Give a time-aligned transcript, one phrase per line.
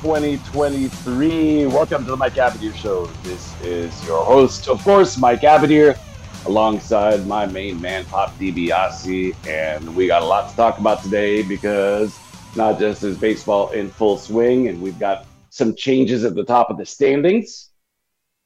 [0.00, 1.66] 2023.
[1.66, 3.04] Welcome to the Mike Abadir Show.
[3.22, 5.98] This is your host, of course, Mike Abadir,
[6.46, 9.36] alongside my main man, Pop DiBiase.
[9.46, 12.18] And we got a lot to talk about today because
[12.56, 16.70] not just is baseball in full swing, and we've got some changes at the top
[16.70, 17.68] of the standings,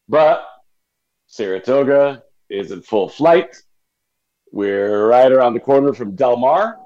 [0.09, 0.45] but
[1.29, 3.55] Saratoga is in full flight.
[4.51, 6.79] We're right around the corner from Del Mar,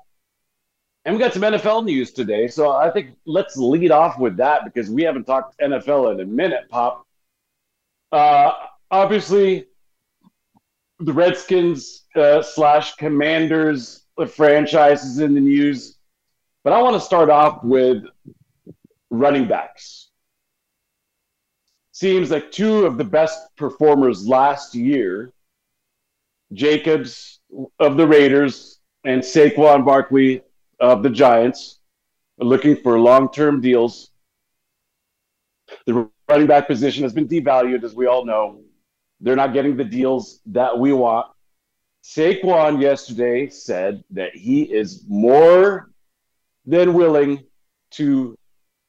[1.09, 2.49] and we got some NFL news today.
[2.49, 6.27] So I think let's lead off with that because we haven't talked NFL in a
[6.27, 7.07] minute, Pop.
[8.13, 8.53] Uh,
[8.91, 9.69] obviously,
[10.99, 15.97] the Redskins uh, slash Commanders franchises in the news.
[16.63, 18.05] But I want to start off with
[19.09, 20.11] running backs.
[21.93, 25.33] Seems like two of the best performers last year,
[26.53, 27.41] Jacobs
[27.81, 30.43] of the Raiders and Saquon Barkley
[30.81, 31.79] of the Giants
[32.39, 34.11] looking for long term deals.
[35.87, 38.63] The running back position has been devalued, as we all know.
[39.21, 41.27] They're not getting the deals that we want.
[42.05, 45.91] Saquon yesterday said that he is more
[46.65, 47.45] than willing
[47.91, 48.39] to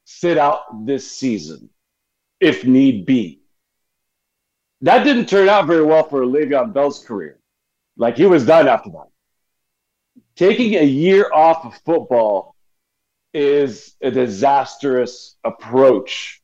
[0.06, 1.70] sit out this season
[2.40, 3.42] if need be.
[4.82, 7.40] That didn't turn out very well for Le'Veon Bell's career.
[7.98, 9.08] Like he was done after that
[10.40, 12.56] taking a year off of football
[13.34, 16.42] is a disastrous approach.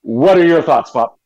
[0.00, 1.20] What are your thoughts, Pop?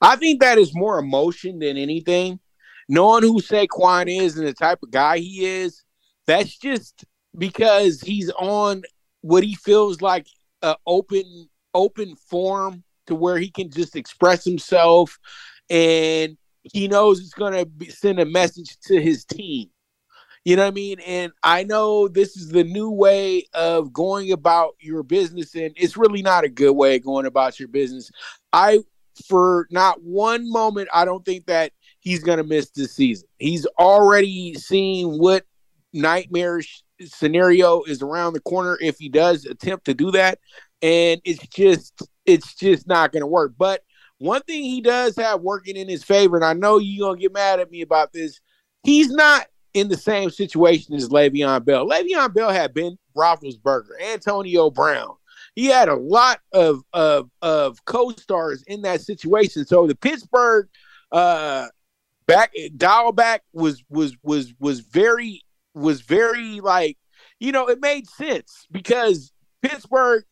[0.00, 2.40] I think that is more emotion than anything.
[2.88, 5.84] Knowing who Saquon is and the type of guy he is,
[6.26, 7.04] that's just
[7.38, 8.82] because he's on
[9.20, 10.26] what he feels like
[10.62, 15.18] an open open form to where he can just express himself
[15.70, 19.68] and he knows it's going to send a message to his team
[20.44, 21.00] you know what I mean?
[21.00, 25.96] And I know this is the new way of going about your business, and it's
[25.96, 28.10] really not a good way of going about your business.
[28.52, 28.80] I,
[29.26, 33.26] for not one moment, I don't think that he's going to miss this season.
[33.38, 35.46] He's already seen what
[35.94, 40.40] nightmarish scenario is around the corner if he does attempt to do that,
[40.82, 43.54] and it's just it's just not going to work.
[43.56, 43.82] But
[44.18, 47.32] one thing he does have working in his favor, and I know you're gonna get
[47.32, 48.40] mad at me about this.
[48.82, 51.88] He's not in the same situation as Le'Veon Bell.
[51.88, 55.16] Le'Veon Bell had Ben Roethlisberger, Antonio Brown.
[55.54, 59.66] He had a lot of of of co-stars in that situation.
[59.66, 60.68] So the Pittsburgh
[61.12, 61.66] uh
[62.26, 65.42] back dial back was was was was very
[65.74, 66.98] was very like
[67.38, 69.32] you know it made sense because
[69.62, 70.24] Pittsburgh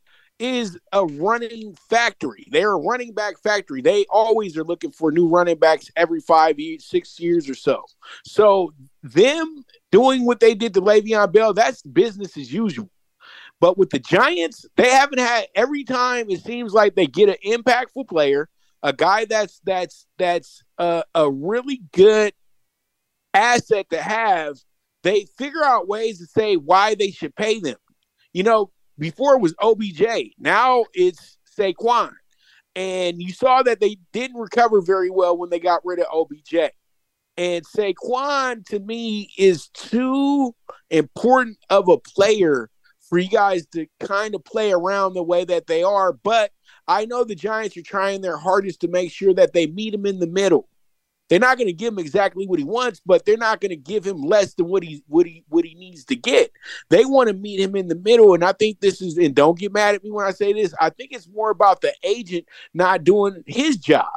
[0.42, 2.48] is a running factory.
[2.50, 3.80] They're a running back factory.
[3.80, 7.84] They always are looking for new running backs every five years, six years or so.
[8.24, 12.90] So them doing what they did to Le'Veon Bell, that's business as usual.
[13.60, 17.36] But with the Giants, they haven't had every time it seems like they get an
[17.46, 18.48] impactful player,
[18.82, 22.34] a guy that's that's that's a, a really good
[23.32, 24.56] asset to have.
[25.04, 27.76] They figure out ways to say why they should pay them.
[28.32, 30.34] You know, before it was OBJ.
[30.38, 32.12] Now it's Saquon.
[32.74, 36.72] And you saw that they didn't recover very well when they got rid of OBJ.
[37.36, 40.54] And Saquon to me is too
[40.90, 42.70] important of a player
[43.00, 46.12] for you guys to kind of play around the way that they are.
[46.12, 46.50] But
[46.88, 50.06] I know the Giants are trying their hardest to make sure that they meet him
[50.06, 50.68] in the middle.
[51.32, 53.76] They're not going to give him exactly what he wants, but they're not going to
[53.76, 56.52] give him less than what he what he what he needs to get.
[56.90, 59.16] They want to meet him in the middle, and I think this is.
[59.16, 60.74] And don't get mad at me when I say this.
[60.78, 62.44] I think it's more about the agent
[62.74, 64.12] not doing his job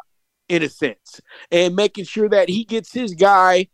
[0.50, 1.22] in a sense
[1.52, 3.70] and making sure that he gets his guy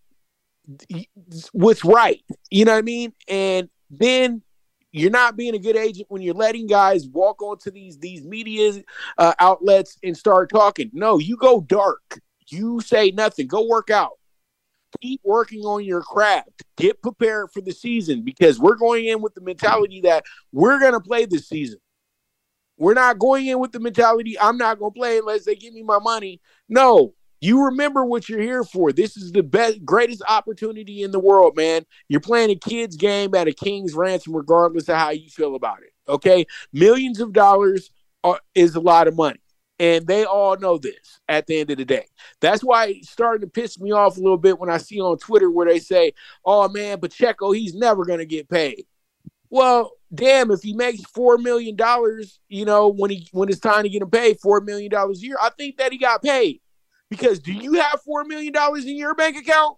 [1.52, 2.24] what's right.
[2.52, 3.12] You know what I mean?
[3.28, 4.44] And then
[4.92, 8.84] you're not being a good agent when you're letting guys walk onto these these media
[9.18, 10.92] uh, outlets and start talking.
[10.94, 12.22] No, you go dark.
[12.52, 13.48] You say nothing.
[13.48, 14.14] Go work out.
[15.02, 16.64] Keep working on your craft.
[16.76, 20.94] Get prepared for the season because we're going in with the mentality that we're going
[20.94, 21.80] to play this season.
[22.78, 25.74] We're not going in with the mentality I'm not going to play unless they give
[25.74, 26.42] me my money.
[26.68, 28.92] No, you remember what you're here for.
[28.92, 31.86] This is the best, greatest opportunity in the world, man.
[32.10, 35.84] You're playing a kid's game at a king's ransom, regardless of how you feel about
[35.84, 35.92] it.
[36.08, 37.92] Okay, millions of dollars
[38.24, 39.40] are, is a lot of money.
[39.82, 42.06] And they all know this at the end of the day.
[42.40, 45.18] That's why it's starting to piss me off a little bit when I see on
[45.18, 46.14] Twitter where they say,
[46.46, 48.86] oh man, Pacheco, he's never going to get paid.
[49.50, 53.82] Well, damn, if he makes four million dollars, you know, when he when it's time
[53.82, 56.62] to get him paid four million dollars a year, I think that he got paid.
[57.10, 59.78] Because do you have four million dollars in your bank account?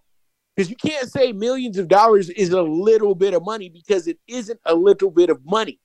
[0.54, 4.18] Because you can't say millions of dollars is a little bit of money because it
[4.28, 5.80] isn't a little bit of money.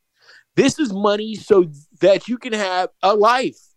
[0.57, 1.71] This is money so
[2.01, 3.69] that you can have a life.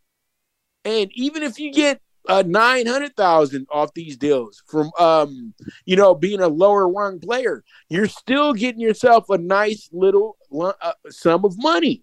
[0.84, 5.96] And even if you get uh, nine hundred thousand off these deals from um, you
[5.96, 11.44] know, being a lower rung player, you're still getting yourself a nice little uh, sum
[11.44, 12.02] of money.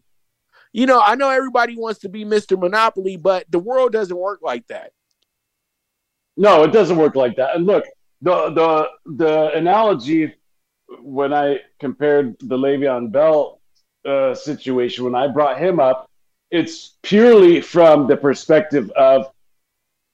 [0.72, 2.60] You know, I know everybody wants to be Mr.
[2.60, 4.92] Monopoly, but the world doesn't work like that.
[6.38, 7.56] No, it doesn't work like that.
[7.56, 7.86] And look,
[8.22, 10.34] the the the analogy
[11.02, 13.62] when I compared the Le'Veon Bell
[14.06, 16.09] uh, situation when I brought him up,
[16.51, 19.31] it's purely from the perspective of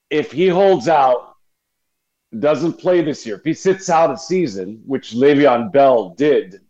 [0.09, 1.35] if he holds out,
[2.39, 6.61] doesn't play this year, if he sits out a season, which Le'Veon Bell did,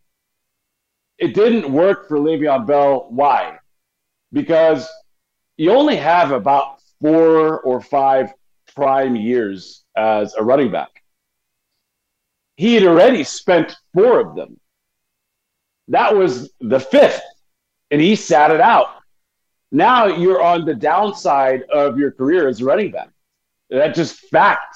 [1.17, 3.07] it didn't work for Le'Veon Bell.
[3.09, 3.57] Why?
[4.31, 4.87] Because
[5.57, 8.33] you only have about four or five
[8.75, 11.03] prime years as a running back.
[12.57, 14.59] He had already spent four of them.
[15.87, 17.21] That was the fifth,
[17.91, 18.94] and he sat it out.
[19.75, 23.09] Now you're on the downside of your career as a running back.
[23.69, 24.73] That's just fact,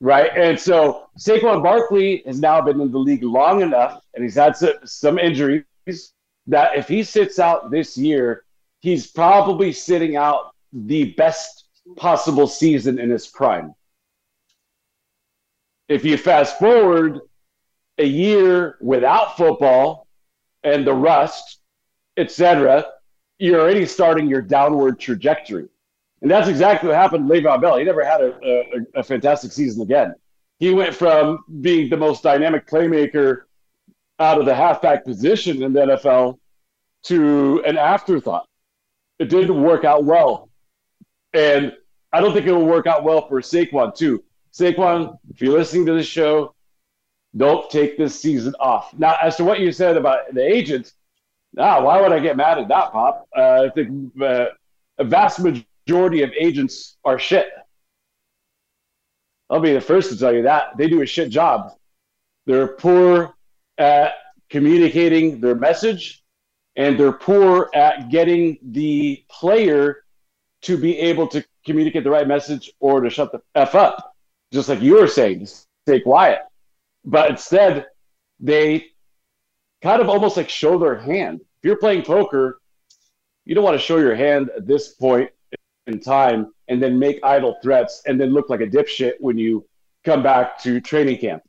[0.00, 0.30] right?
[0.36, 4.56] And so Saquon Barkley has now been in the league long enough, and he's had
[4.84, 5.64] some injuries
[6.46, 8.44] that if he sits out this year,
[8.78, 11.64] he's probably sitting out the best
[11.96, 13.74] possible season in his prime.
[15.88, 17.22] If you fast forward
[17.98, 20.06] a year without football
[20.62, 21.58] and the rust,
[22.16, 22.86] etc.,
[23.38, 25.68] you're already starting your downward trajectory.
[26.20, 27.76] And that's exactly what happened to Le'Veon Bell.
[27.76, 30.14] He never had a, a, a, fantastic season again.
[30.58, 33.42] He went from being the most dynamic playmaker
[34.18, 36.38] out of the halfback position in the NFL
[37.04, 38.46] to an afterthought.
[39.20, 40.50] It didn't work out well.
[41.32, 41.72] And
[42.12, 44.24] I don't think it will work out well for Saquon, too.
[44.52, 46.54] Saquon, if you're listening to this show,
[47.36, 48.92] don't take this season off.
[48.94, 50.94] Now, as to what you said about the agents,
[51.54, 53.28] now, why would I get mad at that, Pop?
[53.36, 54.46] Uh, I think uh,
[54.98, 57.48] a vast majority of agents are shit.
[59.50, 60.76] I'll be the first to tell you that.
[60.76, 61.72] They do a shit job.
[62.46, 63.34] They're poor
[63.78, 64.12] at
[64.50, 66.22] communicating their message,
[66.76, 70.04] and they're poor at getting the player
[70.62, 74.16] to be able to communicate the right message or to shut the F up,
[74.52, 75.46] just like you were saying,
[75.86, 76.40] stay quiet.
[77.04, 77.86] But instead,
[78.40, 78.86] they
[79.82, 81.40] kind of almost like show their hand.
[81.40, 82.60] If you're playing poker,
[83.44, 85.30] you don't want to show your hand at this point
[85.86, 89.66] in time and then make idle threats and then look like a dipshit when you
[90.04, 91.42] come back to training camp.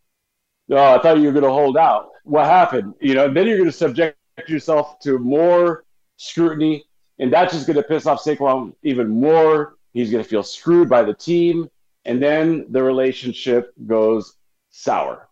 [0.71, 2.09] Oh, I thought you were going to hold out.
[2.23, 2.93] What happened?
[3.01, 4.17] You know, then you're going to subject
[4.47, 5.83] yourself to more
[6.17, 6.85] scrutiny,
[7.17, 9.75] and that's just going to piss off Saquon even more.
[9.93, 11.69] He's going to feel screwed by the team,
[12.05, 14.35] and then the relationship goes
[14.69, 15.27] sour.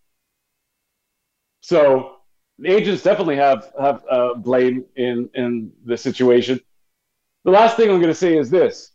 [1.61, 2.16] So
[2.65, 6.59] agents definitely have have uh, blame in in the situation.
[7.45, 8.91] The last thing I'm going to say is this: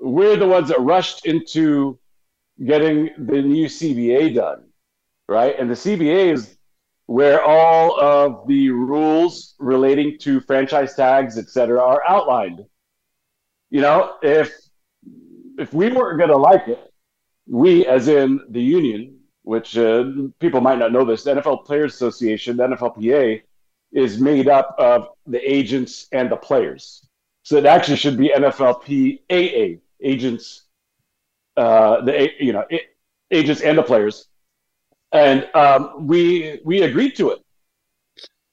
[0.00, 1.98] we're the ones that rushed into
[2.64, 4.64] getting the new CBA done,
[5.28, 5.58] right?
[5.58, 6.56] And the CBA is
[7.06, 12.64] where all of the rules relating to franchise tags, et cetera, are outlined.
[13.70, 14.54] You know, if
[15.58, 16.92] if we weren't going to like it,
[17.46, 19.17] we, as in the union,
[19.48, 20.04] which uh,
[20.40, 23.40] people might not know this, the NFL Players Association, the NFLPA,
[23.92, 27.08] is made up of the agents and the players.
[27.44, 30.64] So it actually should be NFLPAA, agents,
[31.56, 32.66] uh, the you know
[33.30, 34.28] agents and the players,
[35.12, 37.38] and um, we we agreed to it.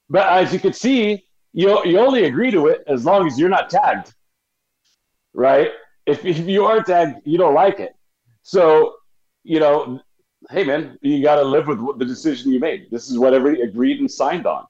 [0.09, 3.49] But as you can see, you you only agree to it as long as you're
[3.49, 4.13] not tagged,
[5.33, 5.71] right?
[6.05, 7.93] If if you are tagged, you don't like it.
[8.43, 8.93] So
[9.43, 9.99] you know
[10.49, 12.87] hey man, you got to live with the decision you made.
[12.91, 14.65] This is what everybody agreed and signed on,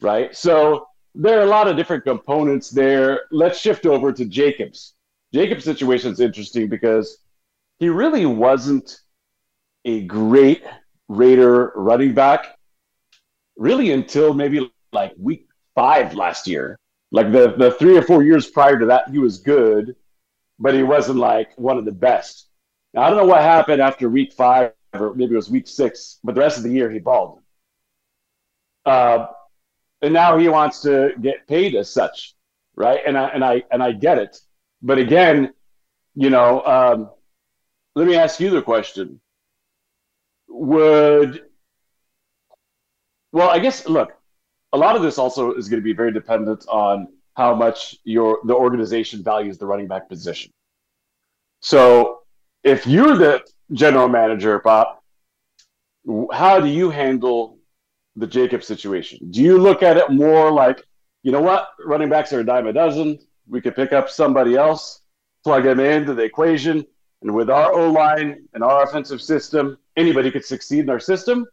[0.00, 0.34] right?
[0.34, 3.22] So there are a lot of different components there.
[3.30, 4.94] Let's shift over to Jacobs.
[5.32, 7.18] Jacobs' situation is interesting because
[7.78, 9.00] he really wasn't
[9.84, 10.64] a great
[11.08, 12.58] Raider running back,
[13.56, 16.78] really until maybe like week five last year.
[17.10, 19.96] Like the, the three or four years prior to that, he was good,
[20.58, 22.48] but he wasn't like one of the best.
[22.94, 26.18] Now, I don't know what happened after week five or maybe it was week six,
[26.24, 27.40] but the rest of the year he balled.
[28.86, 29.26] Uh,
[30.02, 32.34] and now he wants to get paid as such.
[32.76, 33.00] right?
[33.06, 34.38] And I and I and I get it,
[34.82, 35.52] but again,
[36.14, 37.10] you know, um,
[37.94, 39.20] let me ask you the question:
[40.48, 41.42] Would
[43.32, 44.12] well, I guess look,
[44.72, 48.40] a lot of this also is going to be very dependent on how much your
[48.44, 50.52] the organization values the running back position.
[51.60, 52.20] So,
[52.64, 53.42] if you're the
[53.72, 55.02] general manager, Pop,
[56.32, 57.58] how do you handle
[58.16, 59.30] the Jacob situation?
[59.30, 60.84] Do you look at it more like,
[61.22, 63.18] you know what, running backs are a dime a dozen.
[63.48, 65.00] We could pick up somebody else,
[65.42, 66.86] plug them into the equation,
[67.22, 71.46] and with our O line and our offensive system, anybody could succeed in our system?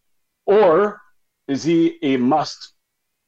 [0.46, 1.02] Or
[1.48, 2.74] is he a must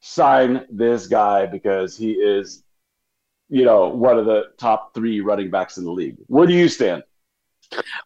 [0.01, 2.63] sign this guy because he is,
[3.49, 6.17] you know, one of the top three running backs in the league?
[6.27, 7.03] Where do you stand?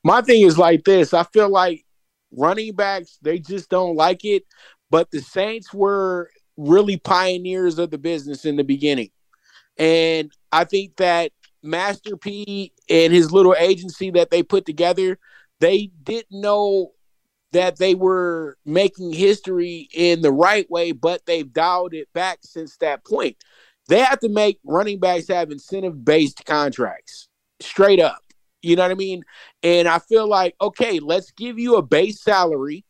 [0.04, 1.14] My thing is like this.
[1.14, 1.86] I feel like
[2.32, 4.44] running backs, they just don't like it.
[4.90, 9.10] But the Saints were really pioneers of the business in the beginning.
[9.78, 11.32] And I think that
[11.62, 15.20] Master P and his little agency that they put together,
[15.60, 16.92] they didn't know
[17.52, 22.78] that they were making history in the right way, but they've dialed it back since
[22.78, 23.38] that point.
[23.88, 27.30] They have to make running backs have incentive based contracts
[27.62, 28.22] straight up.
[28.68, 29.24] You know what I mean?
[29.64, 32.84] And I feel like, okay, let's give you a base salary.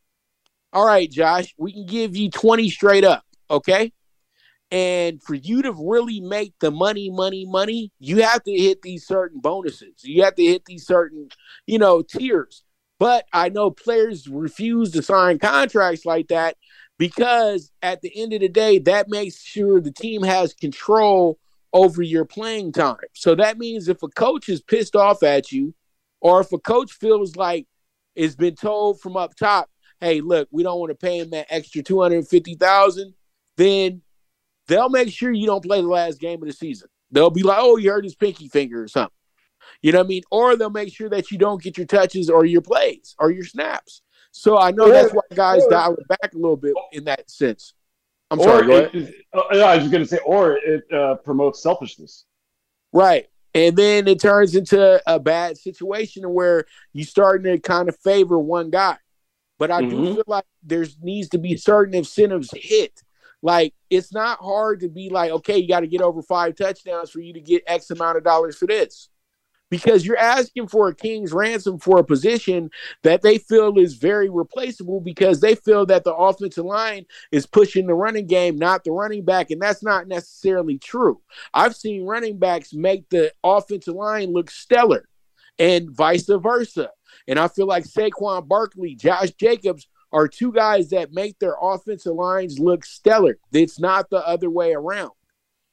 [0.74, 3.24] All right, Josh, we can give you 20 straight up.
[3.50, 3.94] Okay.
[4.72, 9.06] And for you to really make the money, money, money, you have to hit these
[9.08, 10.04] certain bonuses.
[10.04, 11.30] You have to hit these certain,
[11.68, 12.64] you know, tiers.
[13.00, 16.58] But I know players refuse to sign contracts like that
[16.98, 21.38] because at the end of the day, that makes sure the team has control
[21.74, 22.98] over your playing time.
[23.14, 25.74] So that means if a coach is pissed off at you,
[26.22, 27.68] or if a coach feels like
[28.16, 29.70] it's been told from up top,
[30.02, 33.14] hey, look, we don't want to pay him that extra 250,000,
[33.58, 34.02] then
[34.68, 36.88] they'll make sure you don't play the last game of the season.
[37.12, 39.14] They'll be like, oh, you hurt his pinky finger or something.
[39.82, 40.24] You know what I mean?
[40.32, 43.46] Or they'll make sure that you don't get your touches or your plays or your
[43.46, 44.02] snaps.
[44.32, 47.74] So I know that's why guys dial it back a little bit in that sense.
[48.30, 48.72] I'm sorry.
[48.94, 52.26] It, uh, I was going to say, or it uh, promotes selfishness.
[52.92, 53.28] Right.
[53.54, 58.38] And then it turns into a bad situation where you're starting to kind of favor
[58.38, 58.98] one guy.
[59.58, 59.90] But I mm-hmm.
[59.90, 63.02] do feel like there needs to be certain incentives hit.
[63.42, 67.10] Like it's not hard to be like, okay, you got to get over five touchdowns
[67.10, 69.10] for you to get X amount of dollars for this
[69.70, 72.70] because you're asking for a king's ransom for a position
[73.04, 77.88] that they feel is very replaceable because they feel that the offensive line is pushing
[77.88, 79.52] the running game, not the running back.
[79.52, 81.22] And that's not necessarily true.
[81.54, 85.08] I've seen running backs make the offensive line look stellar
[85.60, 86.90] and vice versa.
[87.28, 92.16] And I feel like Saquon Barkley, Josh Jacobs are two guys that make their offensive
[92.16, 93.38] lines look stellar.
[93.52, 95.12] It's not the other way around.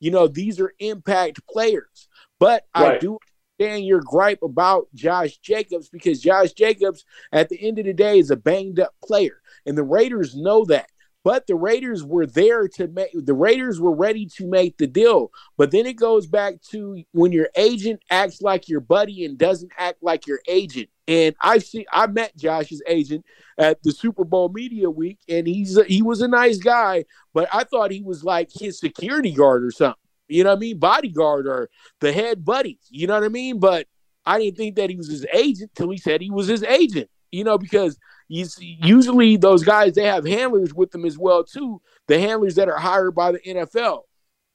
[0.00, 2.08] You know, these are impact players.
[2.40, 2.96] But right.
[2.96, 3.18] I do
[3.58, 8.18] understand your gripe about Josh Jacobs because Josh Jacobs, at the end of the day,
[8.18, 9.40] is a banged up player.
[9.66, 10.88] And the Raiders know that.
[11.22, 15.32] But the Raiders were there to make the Raiders were ready to make the deal.
[15.56, 19.72] But then it goes back to when your agent acts like your buddy and doesn't
[19.78, 20.90] act like your agent.
[21.08, 23.24] And I see I met Josh's agent
[23.56, 27.48] at the Super Bowl media week, and he's a, he was a nice guy, but
[27.50, 30.78] I thought he was like his security guard or something you know what I mean,
[30.78, 33.58] bodyguard or the head buddy, you know what I mean?
[33.58, 33.86] But
[34.26, 37.10] I didn't think that he was his agent till he said he was his agent,
[37.30, 42.18] you know, because usually those guys they have handlers with them as well too, the
[42.18, 44.02] handlers that are hired by the NFL.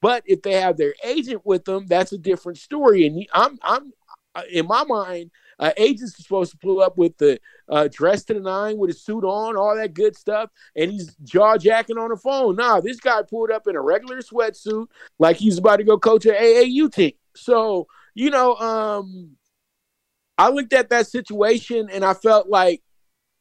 [0.02, 3.06] But if they have their agent with them, that's a different story.
[3.06, 3.94] And I'm I'm
[4.52, 8.34] in my mind, uh, agents are supposed to pull up with the uh, dress to
[8.34, 12.10] the nine with a suit on, all that good stuff, and he's jaw jacking on
[12.10, 12.56] the phone.
[12.56, 14.88] Nah, this guy pulled up in a regular sweatsuit
[15.20, 17.14] like he's about to go coach an AAU team.
[17.36, 19.32] So, you know, um,
[20.38, 22.82] I looked at that situation and I felt like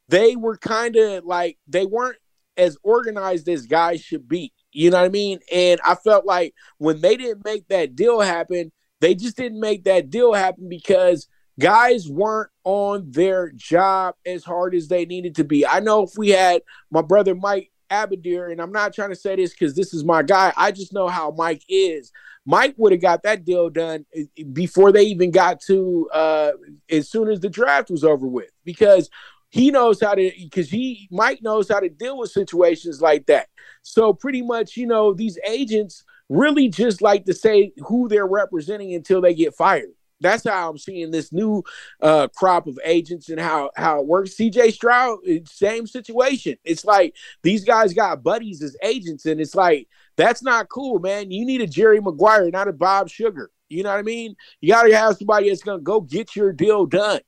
[0.08, 2.18] they were kind of like they weren't
[2.56, 4.52] as organized as guys should be.
[4.72, 5.38] You know what I mean?
[5.52, 9.84] And I felt like when they didn't make that deal happen, they just didn't make
[9.84, 15.42] that deal happen because guys weren't on their job as hard as they needed to
[15.42, 15.64] be.
[15.66, 16.60] I know if we had
[16.90, 20.22] my brother Mike Abadir, and I'm not trying to say this because this is my
[20.22, 22.12] guy, I just know how Mike is.
[22.44, 26.50] Mike would have got that deal done eh, before they even got to uh,
[26.90, 29.08] as soon as the draft was over with because
[29.48, 33.48] he knows how to because he Mike knows how to deal with situations like that.
[33.80, 38.92] So pretty much, you know, these agents really just like to say who they're representing
[38.92, 39.88] until they get fired.
[40.20, 41.62] That's how I'm seeing this new
[42.00, 44.34] uh, crop of agents and how how it works.
[44.34, 46.56] CJ Stroud, same situation.
[46.64, 51.30] It's like these guys got buddies as agents, and it's like that's not cool, man.
[51.30, 53.50] You need a Jerry Maguire, not a Bob Sugar.
[53.68, 54.34] You know what I mean?
[54.60, 57.20] You got to have somebody that's gonna go get your deal done.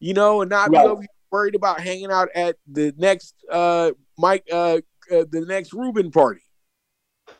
[0.00, 1.00] You know, and not right.
[1.00, 6.10] be worried about hanging out at the next uh Mike uh, uh the next Ruben
[6.10, 6.42] party,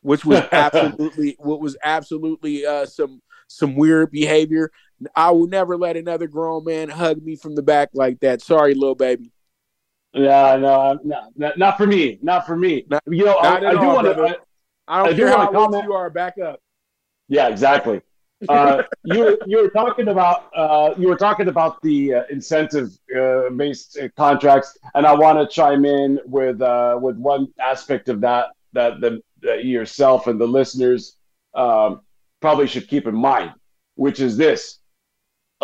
[0.03, 4.71] which was absolutely what was absolutely uh some some weird behavior.
[5.15, 8.43] I will never let another grown man hug me from the back like that.
[8.43, 9.31] Sorry, little baby.
[10.13, 12.19] Yeah, no, no, not for me.
[12.23, 12.85] Not for me.
[12.89, 14.39] Not, you know, I, I, do want to.
[14.87, 15.85] I, don't I care how comment.
[15.85, 16.09] you are.
[16.09, 16.61] Back up.
[17.29, 18.01] Yeah, exactly.
[18.49, 23.51] Uh, you you were talking about uh, you were talking about the uh, incentive uh,
[23.51, 28.49] based contracts, and I want to chime in with uh, with one aspect of that
[28.73, 31.17] that the that yourself and the listeners
[31.55, 32.03] um,
[32.41, 33.53] probably should keep in mind,
[33.97, 34.79] which is this: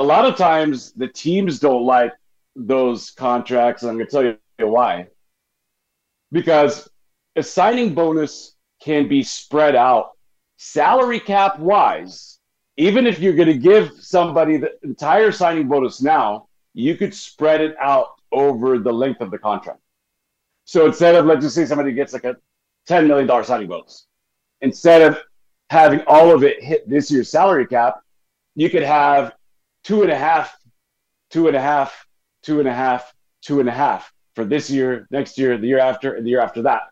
[0.00, 2.12] a lot of times the teams don't like
[2.56, 5.06] those contracts, and I'm going to tell you why.
[6.32, 6.88] Because
[7.36, 10.12] a signing bonus can be spread out
[10.56, 12.40] salary cap wise
[12.80, 17.60] even if you're going to give somebody the entire signing bonus now, you could spread
[17.60, 19.80] it out over the length of the contract.
[20.64, 22.36] So instead of let's just say somebody gets like a
[22.88, 24.06] $10 million signing bonus,
[24.62, 25.18] instead of
[25.68, 28.00] having all of it hit this year's salary cap,
[28.54, 29.34] you could have
[29.84, 30.56] two and a half,
[31.30, 32.06] two and a half,
[32.42, 35.78] two and a half, two and a half for this year, next year, the year
[35.78, 36.82] after, and the year after that.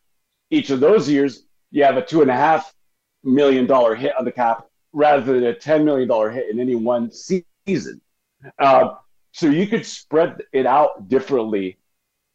[0.51, 2.75] Each of those years, you have a two and a half
[3.23, 7.11] million dollar hit on the cap rather than a $10 million hit in any one
[7.11, 8.01] season.
[8.59, 8.95] Uh,
[9.33, 11.77] so you could spread it out differently.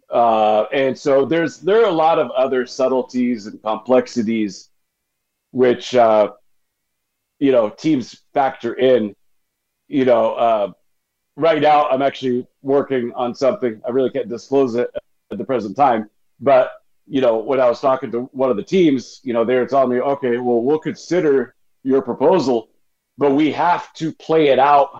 [0.10, 4.70] Uh, and so there's there are a lot of other subtleties and complexities
[5.52, 6.32] which uh,
[7.40, 9.16] you know teams factor in.
[9.94, 10.72] You know, uh,
[11.36, 13.80] right now I'm actually working on something.
[13.88, 14.90] I really can't disclose it
[15.32, 16.10] at the present time,
[16.40, 16.72] but
[17.06, 19.68] you know, when I was talking to one of the teams, you know, they were
[19.68, 22.70] telling me, okay, well, we'll consider your proposal,
[23.20, 25.00] but we have to play it out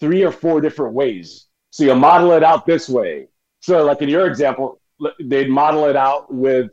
[0.00, 1.46] three or four different ways.
[1.70, 3.28] So you model it out this way.
[3.60, 4.80] So, like in your example,
[5.20, 6.72] they'd model it out with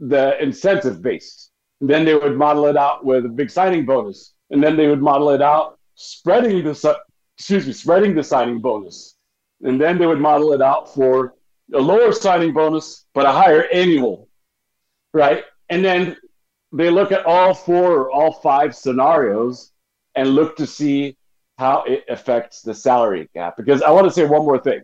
[0.00, 1.52] the incentive based.
[1.80, 5.00] Then they would model it out with a big signing bonus, and then they would
[5.00, 7.00] model it out spreading the
[7.38, 9.16] excuse me spreading the signing bonus,
[9.62, 11.34] and then they would model it out for
[11.74, 14.28] a lower signing bonus but a higher annual,
[15.12, 15.44] right?
[15.68, 16.16] And then
[16.72, 19.72] they look at all four or all five scenarios
[20.14, 21.16] and look to see
[21.58, 23.56] how it affects the salary cap.
[23.56, 24.82] Because I want to say one more thing.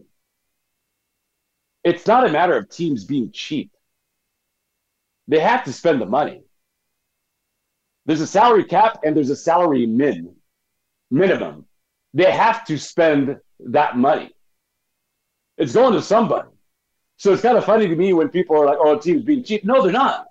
[1.85, 3.71] It's not a matter of teams being cheap.
[5.29, 6.43] They have to spend the money.
[8.07, 10.35] There's a salary cap and there's a salary min
[11.11, 11.67] minimum.
[12.15, 14.33] They have to spend that money.
[15.57, 16.49] It's going to somebody.
[17.17, 19.65] So it's kind of funny to me when people are like, "Oh, teams being cheap."
[19.65, 20.29] No, they're not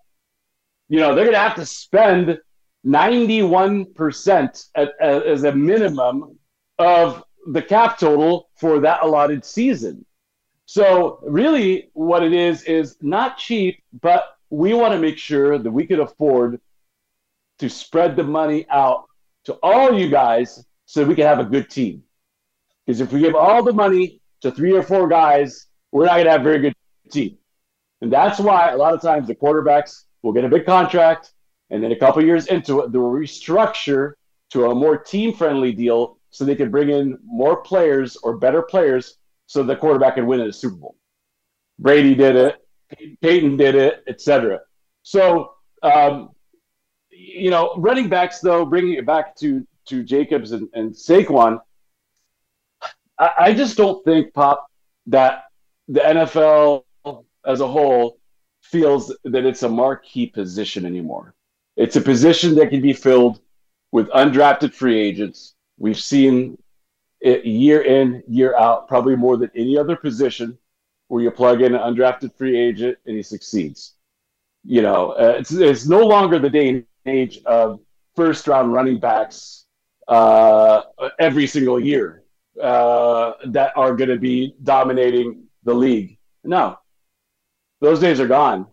[0.89, 2.39] you know, they're going to have to spend
[2.85, 6.37] 91% at, at, as a minimum
[6.79, 10.05] of the cap total for that allotted season.
[10.65, 15.71] So, really, what it is is not cheap, but we want to make sure that
[15.71, 16.59] we can afford
[17.59, 19.05] to spread the money out
[19.45, 22.01] to all you guys so we can have a good team.
[22.85, 26.25] Because if we give all the money to three or four guys, we're not going
[26.25, 26.73] to have a very good
[27.11, 27.37] team.
[28.01, 31.31] And that's why a lot of times the quarterbacks We'll get a big contract,
[31.69, 34.13] and then a couple years into it, they'll restructure
[34.51, 39.17] to a more team-friendly deal so they can bring in more players or better players
[39.45, 40.95] so the quarterback can win at a Super Bowl.
[41.79, 42.55] Brady did it,
[43.21, 44.61] Peyton did it, etc.
[45.03, 46.31] So, um,
[47.09, 51.59] you know, running backs though, bringing it back to to Jacobs and, and Saquon,
[53.19, 54.67] I, I just don't think Pop
[55.07, 55.45] that
[55.87, 56.83] the NFL
[57.45, 58.19] as a whole
[58.61, 61.33] feels that it's a marquee position anymore.
[61.77, 63.39] It's a position that can be filled
[63.91, 65.55] with undrafted free agents.
[65.77, 66.57] We've seen
[67.21, 70.57] it year in, year out, probably more than any other position
[71.07, 73.93] where you plug in an undrafted free agent and he succeeds.
[74.65, 77.79] You know, uh, it's, it's no longer the day and age of
[78.15, 79.66] first round running backs
[80.07, 80.81] uh,
[81.19, 82.23] every single year
[82.61, 86.17] uh, that are going to be dominating the league.
[86.43, 86.79] No,
[87.81, 88.67] those days are gone.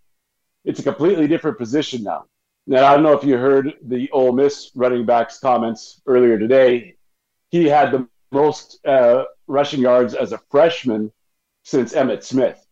[0.65, 2.25] It's a completely different position now.
[2.67, 6.97] Now, I don't know if you heard the Ole Miss running back's comments earlier today.
[7.51, 11.13] He had the most uh, rushing yards as a freshman
[11.63, 12.67] since Emmitt Smith.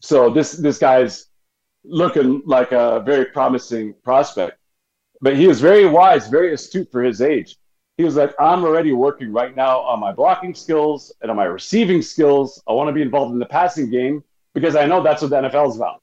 [0.00, 1.26] So this this guy's
[1.84, 4.58] looking like a very promising prospect.
[5.20, 7.56] But he was very wise, very astute for his age.
[7.98, 11.46] He was like, I'm already working right now on my blocking skills and on my
[11.46, 12.62] receiving skills.
[12.68, 14.22] I want to be involved in the passing game
[14.54, 16.00] because I know that's what the NFL is about.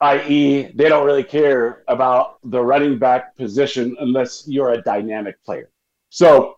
[0.00, 5.70] I.e., they don't really care about the running back position unless you're a dynamic player.
[6.10, 6.56] So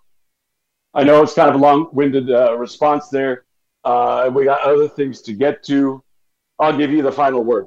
[0.94, 3.44] I know it's kind of a long winded uh, response there.
[3.84, 6.02] Uh, we got other things to get to.
[6.58, 7.66] I'll give you the final word.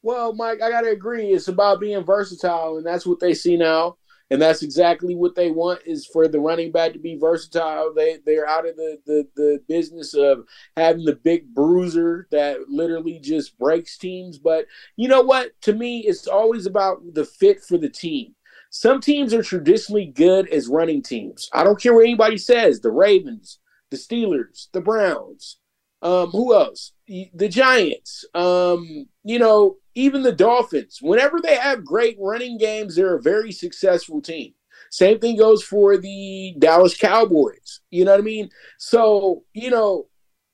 [0.00, 1.32] Well, Mike, I got to agree.
[1.32, 3.97] It's about being versatile, and that's what they see now
[4.30, 7.92] and that's exactly what they want is for the running back to be versatile.
[7.94, 10.44] They they're out of the the, the business of
[10.76, 14.38] having the big bruiser that literally just breaks teams.
[14.38, 15.58] But you know what?
[15.62, 18.34] To me, it's always about the fit for the team.
[18.70, 21.48] Some teams are traditionally good as running teams.
[21.54, 22.80] I don't care what anybody says.
[22.80, 23.58] The Ravens,
[23.90, 25.56] the Steelers, the Browns.
[26.02, 26.92] Um, who else?
[27.06, 28.24] The Giants.
[28.34, 31.00] Um, you know, even the Dolphins.
[31.02, 34.54] Whenever they have great running games, they're a very successful team.
[34.90, 37.80] Same thing goes for the Dallas Cowboys.
[37.90, 38.48] You know what I mean?
[38.78, 40.06] So, you know,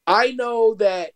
[0.07, 1.13] I know that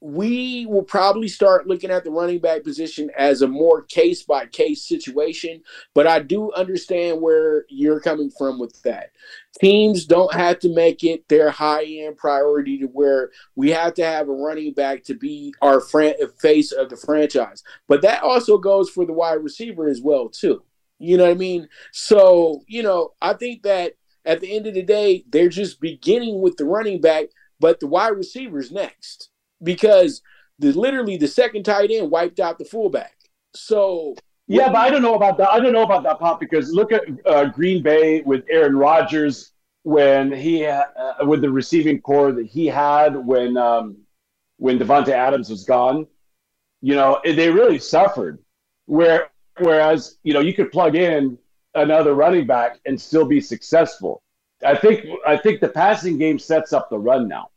[0.00, 4.46] we will probably start looking at the running back position as a more case by
[4.46, 5.60] case situation.
[5.92, 9.10] But I do understand where you're coming from with that.
[9.60, 14.04] Teams don't have to make it their high end priority to where we have to
[14.04, 17.64] have a running back to be our fran- face of the franchise.
[17.88, 20.62] But that also goes for the wide receiver as well, too.
[21.00, 21.68] You know what I mean?
[21.92, 26.40] So, you know, I think that at the end of the day, they're just beginning
[26.40, 27.26] with the running back,
[27.58, 29.30] but the wide receivers next
[29.62, 30.22] because
[30.58, 33.16] the literally the second tight end wiped out the fullback.
[33.54, 34.14] So
[34.46, 35.50] yeah, but I don't know about that.
[35.50, 39.52] I don't know about that pop because look at uh, Green Bay with Aaron Rodgers
[39.82, 40.84] when he uh,
[41.22, 43.98] with the receiving corps that he had when um,
[44.56, 46.06] when Davante Adams was gone.
[46.80, 48.38] You know, they really suffered.
[48.86, 51.38] Where whereas you know you could plug in
[51.74, 54.22] another running back and still be successful.
[54.64, 57.50] I think I think the passing game sets up the run now.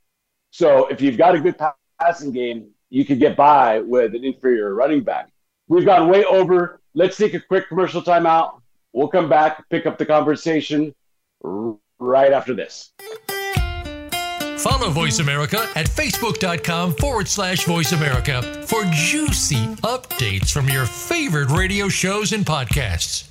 [0.52, 1.58] So if you've got a good
[2.02, 5.30] passing game, you could get by with an inferior running back.
[5.68, 6.82] We've gone way over.
[6.94, 8.60] Let's take a quick commercial timeout.
[8.94, 10.94] We'll come back, pick up the conversation
[11.42, 12.92] right after this.
[14.58, 21.50] Follow Voice America at facebook.com forward slash voice America for juicy updates from your favorite
[21.50, 23.31] radio shows and podcasts.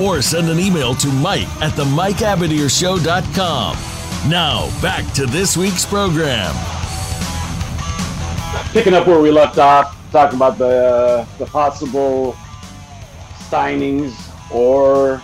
[0.00, 3.76] Or send an email to Mike at the MikeAbadirshow.com.
[4.28, 6.54] Now, back to this week's program.
[8.72, 12.32] Picking up where we left off, talking about the uh, the possible
[13.50, 14.14] signings
[14.50, 15.22] or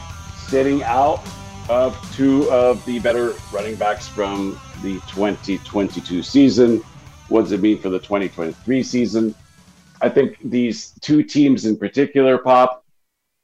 [0.48, 1.22] sitting out
[1.68, 6.82] of two of the better running backs from the 2022 season.
[7.28, 9.34] What does it mean for the 2023 season?
[10.02, 12.79] I think these two teams in particular, Pop,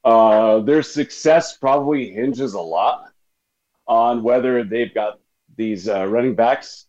[0.06, 3.10] uh, their success probably hinges a lot
[3.88, 5.18] on whether they've got
[5.56, 6.86] these uh, running backs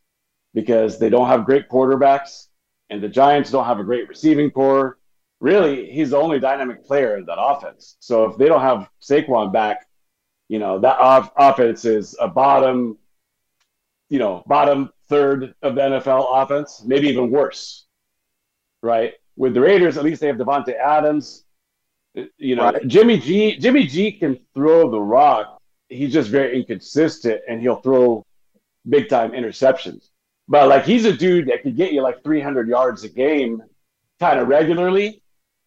[0.54, 2.48] because they don't have great quarterbacks,
[2.92, 5.00] and the Giants don't have a great receiving corps.
[5.40, 7.98] Really, he's the only dynamic player in that offense.
[8.00, 9.88] So if they don't have Saquon back,
[10.48, 13.00] you know that off- offense is a bottom,
[14.10, 17.88] you know, bottom third of the NFL offense, maybe even worse,
[18.84, 19.14] right?
[19.36, 21.46] With the Raiders, at least they have Davante Adams.
[22.38, 22.88] You know, Right.
[22.88, 23.58] Jimmy G.
[23.58, 24.12] Jimmy G.
[24.12, 25.62] can throw the rock.
[25.90, 28.26] He's just very inconsistent, and he'll throw
[28.90, 30.10] big time interceptions.
[30.48, 33.62] But like he's a dude that could get you like 300 yards a game,
[34.20, 35.22] kind of regularly.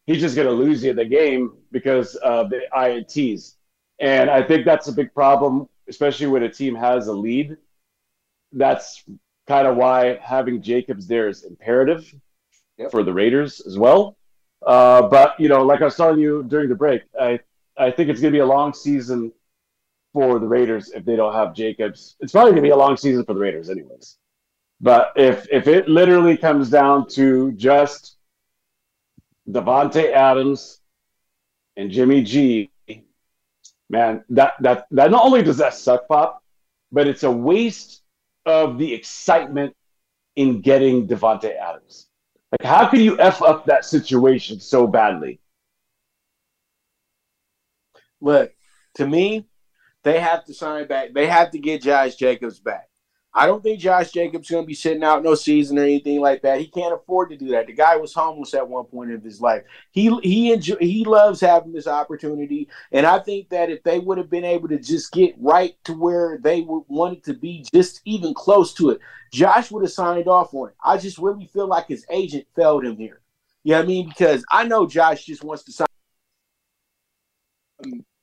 [0.06, 3.54] He's just going to lose you the game because of the ints,
[4.00, 7.56] and I think that's a big problem, especially when a team has a lead.
[8.52, 9.04] That's
[9.46, 12.12] kind of why having Jacobs there is imperative
[12.90, 14.16] for the Raiders as well.
[14.64, 17.40] Uh, but you know, like I was telling you during the break, I
[17.76, 19.32] I think it's going to be a long season
[20.12, 22.16] for the Raiders if they don't have Jacobs.
[22.20, 24.16] It's probably going to be a long season for the Raiders, anyways.
[24.80, 28.16] But if if it literally comes down to just
[29.48, 30.80] Davante Adams
[31.76, 32.70] and Jimmy G,
[33.88, 36.42] man, that that that not only does that suck, pop,
[36.92, 38.02] but it's a waste
[38.46, 39.74] of the excitement
[40.36, 42.09] in getting Davante Adams.
[42.52, 45.40] Like, how can you f up that situation so badly?
[48.20, 48.52] Look,
[48.96, 49.46] to me,
[50.04, 51.14] they have to sign back.
[51.14, 52.89] They have to get Josh Jacobs back.
[53.32, 56.42] I don't think Josh Jacobs going to be sitting out no season or anything like
[56.42, 56.58] that.
[56.58, 57.68] He can't afford to do that.
[57.68, 59.62] The guy was homeless at one point of his life.
[59.92, 64.18] He he enjoy, he loves having this opportunity, and I think that if they would
[64.18, 68.34] have been able to just get right to where they wanted to be, just even
[68.34, 69.00] close to it,
[69.32, 70.74] Josh would have signed off on it.
[70.84, 73.20] I just really feel like his agent failed him here.
[73.62, 74.08] You know what I mean?
[74.08, 75.86] Because I know Josh just wants to sign.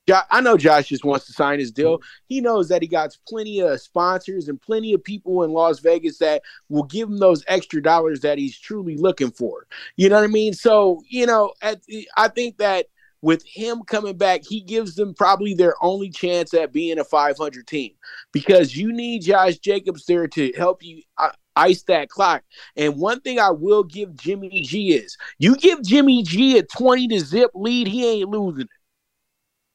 [0.07, 2.01] Jo- I know Josh just wants to sign his deal.
[2.27, 6.17] He knows that he got plenty of sponsors and plenty of people in Las Vegas
[6.19, 9.67] that will give him those extra dollars that he's truly looking for.
[9.97, 10.53] You know what I mean?
[10.53, 11.81] So, you know, at,
[12.15, 12.87] I think that
[13.21, 17.67] with him coming back, he gives them probably their only chance at being a 500
[17.67, 17.93] team
[18.31, 22.43] because you need Josh Jacobs there to help you uh, ice that clock.
[22.75, 27.07] And one thing I will give Jimmy G is you give Jimmy G a 20
[27.09, 28.69] to zip lead, he ain't losing it.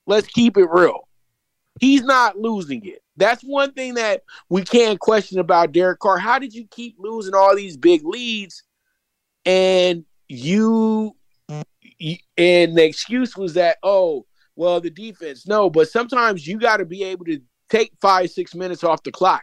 [0.06, 1.08] Let's keep it real.
[1.80, 3.02] He's not losing it.
[3.16, 6.18] That's one thing that we can't question about Derek Carr.
[6.18, 8.62] How did you keep losing all these big leads?
[9.44, 11.16] And you,
[11.48, 15.46] and the excuse was that, oh, well, the defense.
[15.46, 19.12] No, but sometimes you got to be able to take five, six minutes off the
[19.12, 19.42] clock.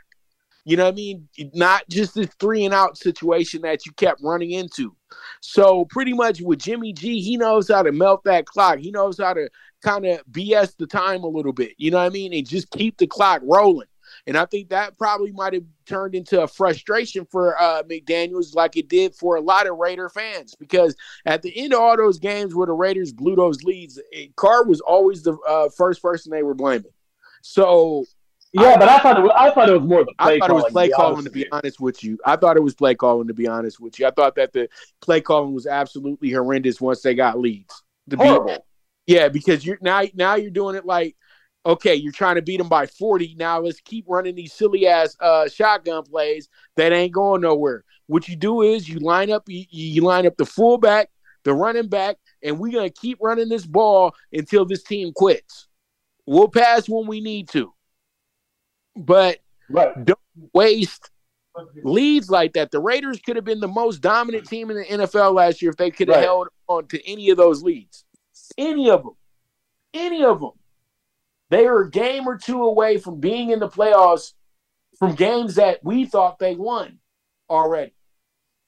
[0.66, 1.28] You know what I mean?
[1.54, 4.96] Not just this three and out situation that you kept running into.
[5.42, 8.78] So pretty much with Jimmy G, he knows how to melt that clock.
[8.78, 9.50] He knows how to
[9.82, 11.74] kind of BS the time a little bit.
[11.78, 12.34] You know what I mean?
[12.34, 13.88] And just keep the clock rolling.
[14.28, 18.78] And I think that probably might have turned into a frustration for uh, McDaniels, like
[18.78, 22.20] it did for a lot of Raider fans, because at the end of all those
[22.20, 26.32] games where the Raiders blew those leads, it, Carr was always the uh, first person
[26.32, 26.92] they were blaming.
[27.42, 28.06] So
[28.52, 30.50] Yeah, but I thought it was, I thought it was more the play I thought
[30.50, 32.18] it was calling, play calling to be honest with you.
[32.26, 34.08] I thought it was play calling to be honest with you.
[34.08, 34.70] I thought that the
[35.02, 37.84] play calling was absolutely horrendous once they got leads.
[38.16, 38.66] Horrible.
[39.10, 41.16] Yeah, because you're now now you're doing it like
[41.66, 43.36] okay, you're trying to beat them by 40.
[43.38, 47.84] Now let's keep running these silly ass uh, shotgun plays that ain't going nowhere.
[48.08, 51.10] What you do is you line up you, you line up the fullback,
[51.44, 55.68] the running back, and we're gonna keep running this ball until this team quits.
[56.28, 57.74] We'll pass when we need to.
[58.96, 60.06] But Right.
[60.06, 60.20] don't
[60.54, 61.10] waste
[61.84, 62.70] leads like that.
[62.70, 65.78] The Raiders could have been the most dominant team in the NFL last year if
[65.78, 66.26] they could have Right.
[66.26, 68.06] held on to any of those leads.
[68.60, 69.14] Any of them.
[69.94, 70.52] Any of them.
[71.50, 74.34] They were a game or two away from being in the playoffs
[74.98, 77.00] from games that we thought they won
[77.50, 77.94] already.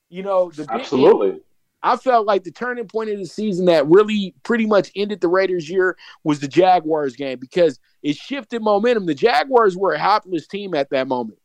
[0.10, 1.42] You know, Absolutely.
[1.84, 5.28] I felt like the turning point of the season that really pretty much ended the
[5.28, 9.06] Raiders' year was the Jaguars game because it shifted momentum.
[9.06, 11.40] The Jaguars were a hapless team at that moment.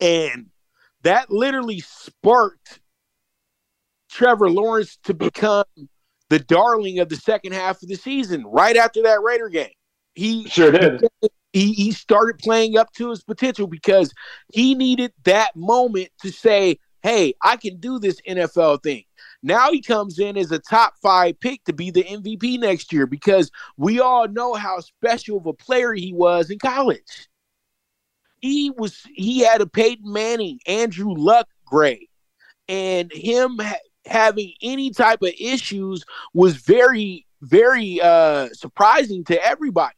[0.00, 0.46] And
[1.02, 2.80] that literally sparked
[4.10, 5.64] Trevor Lawrence to become
[6.32, 9.68] the darling of the second half of the season right after that Raider game.
[10.14, 11.06] He Sure did.
[11.52, 14.14] he, he started playing up to his potential because
[14.50, 19.04] he needed that moment to say, hey, I can do this NFL thing.
[19.42, 23.06] Now he comes in as a top five pick to be the MVP next year
[23.06, 27.28] because we all know how special of a player he was in college.
[28.40, 32.08] He was he had a Peyton Manning, Andrew Luck grade,
[32.68, 33.60] and him
[34.06, 39.94] having any type of issues was very, very uh, surprising to everybody.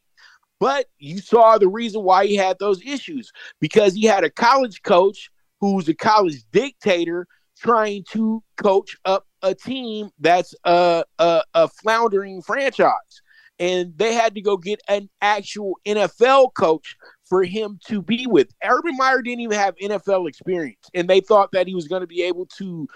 [0.59, 4.81] But you saw the reason why he had those issues because he had a college
[4.83, 11.67] coach who's a college dictator trying to coach up a team that's a, a, a
[11.67, 13.21] floundering franchise.
[13.59, 18.53] And they had to go get an actual NFL coach for him to be with.
[18.63, 22.07] Urban Meyer didn't even have NFL experience, and they thought that he was going to
[22.07, 22.87] be able to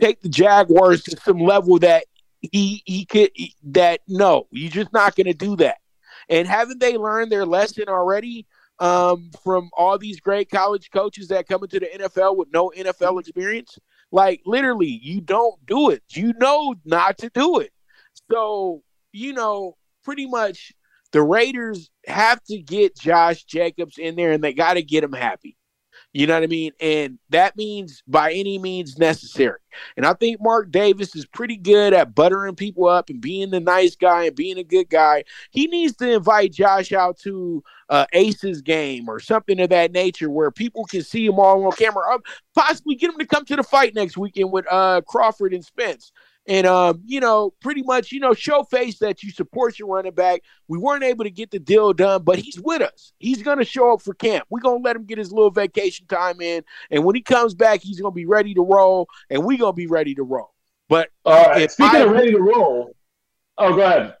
[0.00, 2.04] take the Jaguars to some level that
[2.40, 3.30] he he could
[3.64, 5.78] that no, you're just not going to do that.
[6.28, 8.46] And haven't they learned their lesson already
[8.78, 13.20] um, from all these great college coaches that come into the NFL with no NFL
[13.20, 13.78] experience?
[14.12, 16.02] Like literally, you don't do it.
[16.10, 17.72] You know not to do it.
[18.30, 20.72] So you know, pretty much
[21.12, 25.12] the Raiders have to get Josh Jacobs in there and they got to get him
[25.12, 25.56] happy.
[26.14, 26.72] You know what I mean?
[26.80, 29.58] And that means by any means necessary.
[29.96, 33.60] And I think Mark Davis is pretty good at buttering people up and being the
[33.60, 35.24] nice guy and being a good guy.
[35.50, 40.30] He needs to invite Josh out to uh, Aces game or something of that nature
[40.30, 42.02] where people can see him all on camera.
[42.08, 42.20] Or
[42.54, 46.10] possibly get him to come to the fight next weekend with uh, Crawford and Spence
[46.48, 50.14] and um, you know, pretty much, you know, show face that you support your running
[50.14, 50.40] back.
[50.66, 53.12] We weren't able to get the deal done, but he's with us.
[53.18, 54.46] He's gonna show up for camp.
[54.48, 57.82] We're gonna let him get his little vacation time in, and when he comes back,
[57.82, 60.54] he's gonna be ready to roll, and we're gonna be ready to roll.
[60.88, 62.96] But uh, speaking I, of ready to roll,
[63.58, 64.14] oh, go ahead.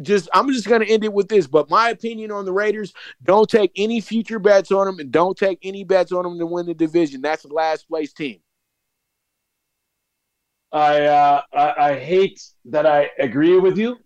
[0.00, 3.48] Just I'm just gonna end it with this, but my opinion on the Raiders: don't
[3.48, 6.64] take any future bets on them, and don't take any bets on them to win
[6.64, 7.20] the division.
[7.20, 8.40] That's the last place team.
[10.72, 13.98] I, uh, I, I hate that I agree with you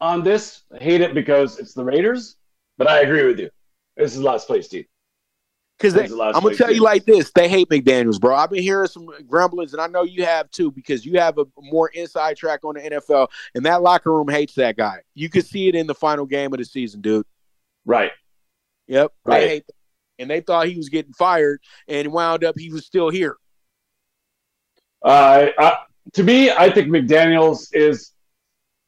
[0.00, 0.62] on this.
[0.72, 2.36] I hate it because it's the Raiders,
[2.78, 3.50] but I agree with you.
[3.96, 4.84] This is last place team.
[5.78, 6.76] Because I'm gonna tell team.
[6.76, 8.34] you like this: they hate McDaniels, bro.
[8.34, 11.46] I've been hearing some grumblings, and I know you have too, because you have a
[11.58, 15.00] more inside track on the NFL, and that locker room hates that guy.
[15.14, 17.26] You could see it in the final game of the season, dude.
[17.84, 18.12] Right.
[18.86, 19.12] Yep.
[19.24, 19.40] Right.
[19.40, 19.64] They hate,
[20.20, 23.36] and they thought he was getting fired, and wound up he was still here.
[25.04, 25.76] Uh, I,
[26.14, 28.12] to me, I think McDaniels is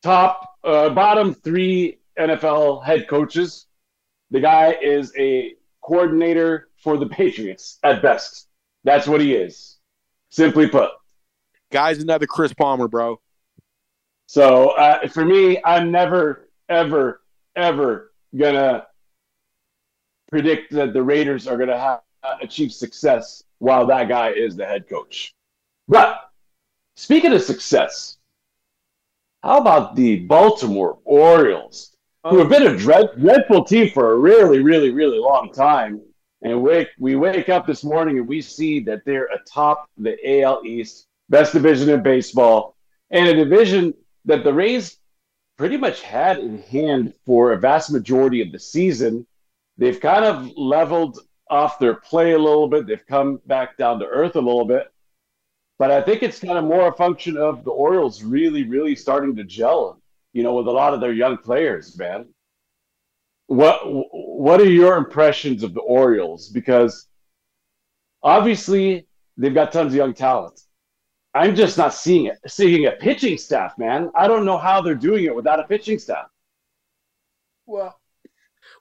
[0.02, 3.66] top, uh, bottom three NFL head coaches.
[4.30, 8.48] The guy is a coordinator for the Patriots at best.
[8.84, 9.76] That's what he is,
[10.30, 10.90] simply put.
[11.70, 13.20] Guy's another Chris Palmer, bro.
[14.26, 17.20] So uh, for me, I'm never, ever,
[17.54, 18.86] ever gonna
[20.30, 22.00] predict that the Raiders are gonna have,
[22.42, 25.35] achieve success while that guy is the head coach.
[25.88, 26.30] But
[26.96, 28.18] speaking of success,
[29.42, 34.60] how about the Baltimore Orioles, who have been a dread, dreadful team for a really,
[34.60, 36.00] really, really long time?
[36.42, 40.62] And wake, we wake up this morning and we see that they're atop the AL
[40.64, 42.76] East, best division in baseball,
[43.10, 43.94] and a division
[44.24, 44.98] that the Rays
[45.56, 49.26] pretty much had in hand for a vast majority of the season.
[49.78, 52.86] They've kind of leveled off their play a little bit.
[52.86, 54.88] They've come back down to earth a little bit.
[55.78, 59.36] But I think it's kind of more a function of the Orioles really, really starting
[59.36, 60.00] to gel,
[60.32, 62.26] you know, with a lot of their young players, man.
[63.46, 66.48] What what are your impressions of the Orioles?
[66.48, 67.06] Because
[68.22, 70.60] obviously they've got tons of young talent.
[71.34, 72.38] I'm just not seeing it.
[72.46, 74.10] Seeing a pitching staff, man.
[74.14, 76.28] I don't know how they're doing it without a pitching staff.
[77.66, 78.00] Well,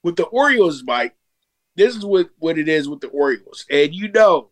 [0.02, 1.16] with the Orioles, Mike,
[1.76, 3.66] this is what, what it is with the Orioles.
[3.70, 4.52] And you know,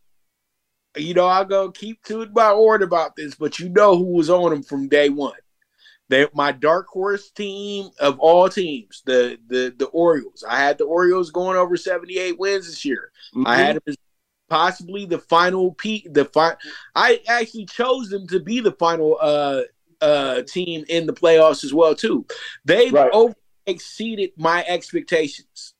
[0.95, 4.29] you know, I'll go keep to my word about this, but you know who was
[4.29, 5.33] on them from day one.
[6.09, 10.43] They my dark horse team of all teams, the the the Orioles.
[10.47, 13.11] I had the Orioles going over 78 wins this year.
[13.33, 13.47] Mm-hmm.
[13.47, 13.95] I had them
[14.49, 16.57] possibly the final peak the fi-
[16.93, 19.61] I actually chose them to be the final uh
[20.01, 22.25] uh team in the playoffs as well too.
[22.65, 23.09] They right.
[23.11, 23.33] over
[23.65, 25.72] exceeded my expectations.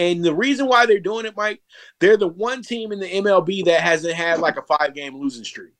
[0.00, 1.60] And the reason why they're doing it, Mike,
[1.98, 5.44] they're the one team in the MLB that hasn't had like a five game losing
[5.44, 5.74] streak.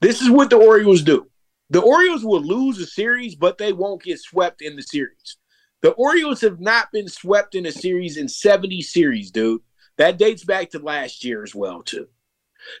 [0.00, 1.30] This is what the Orioles do.
[1.70, 5.36] The Orioles will lose a series, but they won't get swept in the series.
[5.80, 9.62] The Orioles have not been swept in a series in 70 series, dude.
[9.96, 12.08] That dates back to last year as well, too.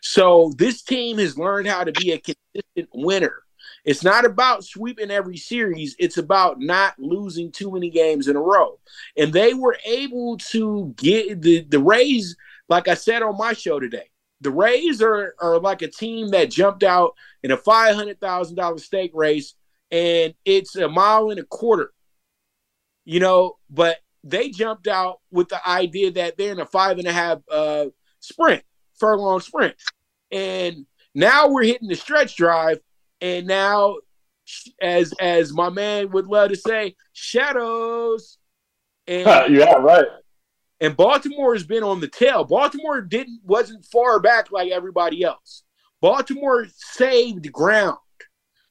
[0.02, 3.44] So this team has learned how to be a consistent winner.
[3.84, 5.96] It's not about sweeping every series.
[5.98, 8.78] It's about not losing too many games in a row.
[9.16, 12.36] And they were able to get the, the Rays,
[12.68, 14.10] like I said on my show today,
[14.40, 19.54] the Rays are, are like a team that jumped out in a $500,000 stake race
[19.90, 21.92] and it's a mile and a quarter,
[23.04, 27.08] you know, but they jumped out with the idea that they're in a five and
[27.08, 27.86] a half uh,
[28.20, 28.62] sprint,
[28.98, 29.74] furlong sprint.
[30.30, 32.78] And Now we're hitting the stretch drive,
[33.20, 33.96] and now,
[34.80, 38.38] as as my man would love to say, shadows.
[39.06, 40.06] And yeah, right.
[40.80, 42.44] and Baltimore has been on the tail.
[42.44, 45.62] Baltimore didn't wasn't far back like everybody else.
[46.00, 47.98] Baltimore saved ground.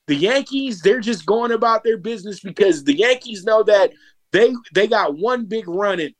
[0.07, 3.91] The Yankees, they're just going about their business because the Yankees know that
[4.31, 6.13] they they got one big run in.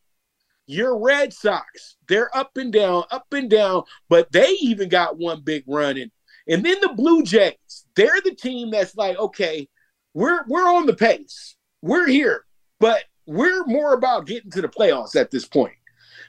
[0.68, 5.42] Your Red Sox, they're up and down, up and down, but they even got one
[5.42, 6.12] big run in.
[6.48, 9.68] And then the Blue Jays, they're the team that's like, okay,
[10.14, 11.58] we're we're on the pace.
[11.82, 12.46] We're here,
[12.80, 15.76] but we're more about getting to the playoffs at this point.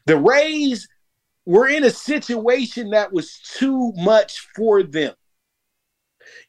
[0.07, 0.89] The Rays
[1.47, 5.14] were in a situation that was too much for them.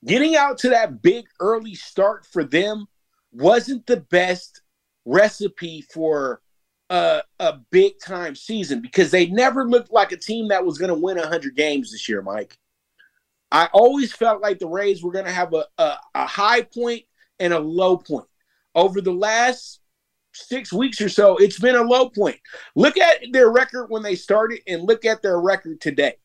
[0.05, 2.87] Getting out to that big early start for them
[3.31, 4.63] wasn't the best
[5.05, 6.41] recipe for
[6.89, 10.89] a, a big time season because they never looked like a team that was going
[10.89, 12.57] to win 100 games this year, Mike.
[13.51, 17.03] I always felt like the Rays were going to have a, a, a high point
[17.39, 18.27] and a low point.
[18.73, 19.81] Over the last
[20.33, 22.39] six weeks or so, it's been a low point.
[22.75, 26.15] Look at their record when they started and look at their record today.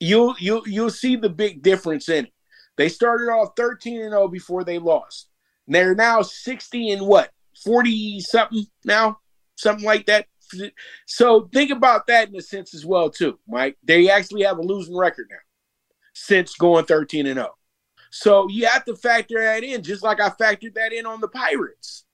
[0.00, 2.32] You'll you'll you'll see the big difference in it.
[2.76, 5.28] They started off 13 and 0 before they lost.
[5.66, 7.30] They're now 60 and what?
[7.64, 9.18] 40 something now?
[9.56, 10.26] Something like that.
[11.06, 13.76] So think about that in a sense as well too, Mike.
[13.82, 15.38] They actually have a losing record now
[16.16, 17.54] since going 13 and 0.
[18.10, 21.28] So you have to factor that in, just like I factored that in on the
[21.28, 22.04] Pirates.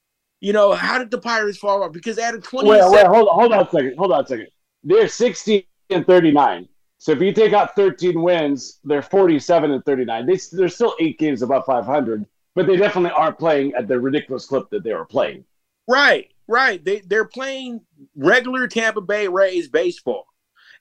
[0.40, 1.92] You know, how did the Pirates fall off?
[1.92, 2.68] Because they had a 20.
[2.68, 3.94] Wait, wait, hold on, hold on a second.
[3.96, 4.48] Hold on a second.
[4.82, 6.68] They're 60 and 39.
[6.98, 10.26] So if you take out 13 wins, they're 47 and 39.
[10.26, 12.26] They, they're still eight games above 500,
[12.56, 15.44] but they definitely aren't playing at the ridiculous clip that they were playing.
[15.88, 16.84] Right, right.
[16.84, 17.82] They they're playing
[18.16, 20.26] regular Tampa Bay Rays baseball,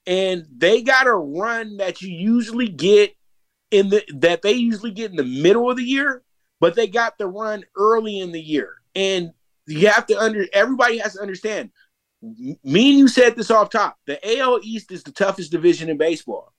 [0.05, 3.15] and they got a run that you usually get
[3.71, 6.23] in the that they usually get in the middle of the year,
[6.59, 9.31] but they got the run early in the year, and
[9.67, 11.71] you have to under everybody has to understand.
[12.21, 13.97] Me and you said this off top.
[14.05, 16.53] The AL East is the toughest division in baseball,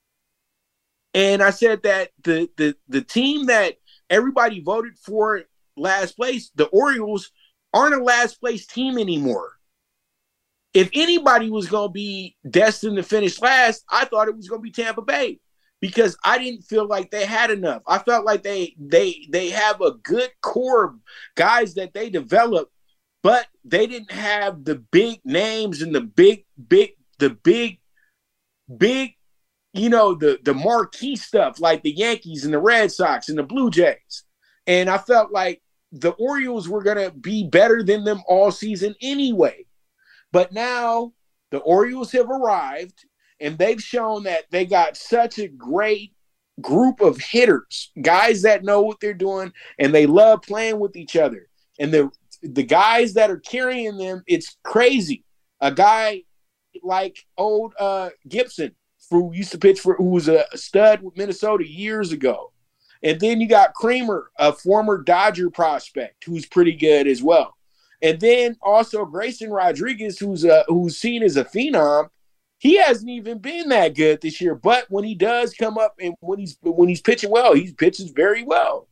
[1.14, 3.76] and I said that the the the team that
[4.10, 5.42] everybody voted for
[5.76, 7.30] last place, the Orioles,
[7.72, 9.52] aren't a last place team anymore.
[10.74, 14.60] If anybody was going to be destined to finish last, I thought it was going
[14.60, 15.38] to be Tampa Bay
[15.80, 17.82] because I didn't feel like they had enough.
[17.86, 20.94] I felt like they they they have a good core of
[21.34, 22.72] guys that they developed,
[23.22, 27.80] but they didn't have the big names and the big big the big
[28.74, 29.14] big
[29.74, 33.42] you know the the marquee stuff like the Yankees and the Red Sox and the
[33.42, 34.24] Blue Jays.
[34.66, 35.60] And I felt like
[35.90, 39.66] the Orioles were going to be better than them all season anyway.
[40.32, 41.12] But now
[41.50, 43.04] the Orioles have arrived
[43.40, 46.12] and they've shown that they got such a great
[46.60, 51.16] group of hitters, guys that know what they're doing and they love playing with each
[51.16, 51.48] other.
[51.78, 52.10] And the
[52.42, 55.24] the guys that are carrying them, it's crazy.
[55.60, 56.24] A guy
[56.82, 58.74] like old uh, Gibson,
[59.10, 62.52] who used to pitch for, who was a stud with Minnesota years ago.
[63.02, 67.56] And then you got Kremer, a former Dodger prospect, who's pretty good as well.
[68.02, 72.08] And then also Grayson Rodriguez, who's a, who's seen as a phenom.
[72.58, 76.14] He hasn't even been that good this year, but when he does come up and
[76.20, 78.86] when he's when he's pitching well, he pitches very well.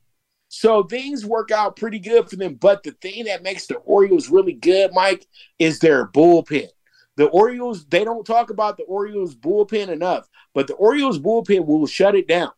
[0.48, 2.54] So things work out pretty good for them.
[2.54, 5.24] But the thing that makes the Orioles really good, Mike,
[5.60, 6.66] is their bullpen.
[7.16, 11.86] The Orioles, they don't talk about the Orioles bullpen enough, but the Orioles bullpen will
[11.86, 12.50] shut it down.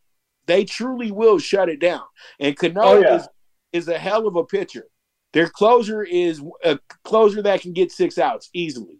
[0.47, 2.01] They truly will shut it down.
[2.39, 3.15] And Cano Oh, yeah.
[3.17, 3.27] is,
[3.71, 4.87] is a hell of a pitcher.
[5.33, 8.99] Their closer is a closer that can get six outs easily.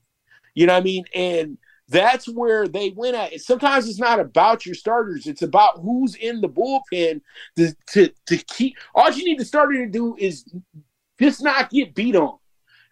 [0.55, 1.05] You know what I mean?
[1.15, 1.57] And
[1.89, 3.39] that's where they win at.
[3.41, 7.21] Sometimes it's not about your starters; it's about who's in the bullpen
[7.57, 8.75] to to, to keep.
[8.95, 10.45] All you need the starter to do is
[11.19, 12.37] just not get beat on.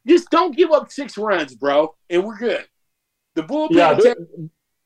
[0.08, 2.66] Just don't give up six runs, bro, and we're good.
[3.36, 3.94] The bullpen Yeah,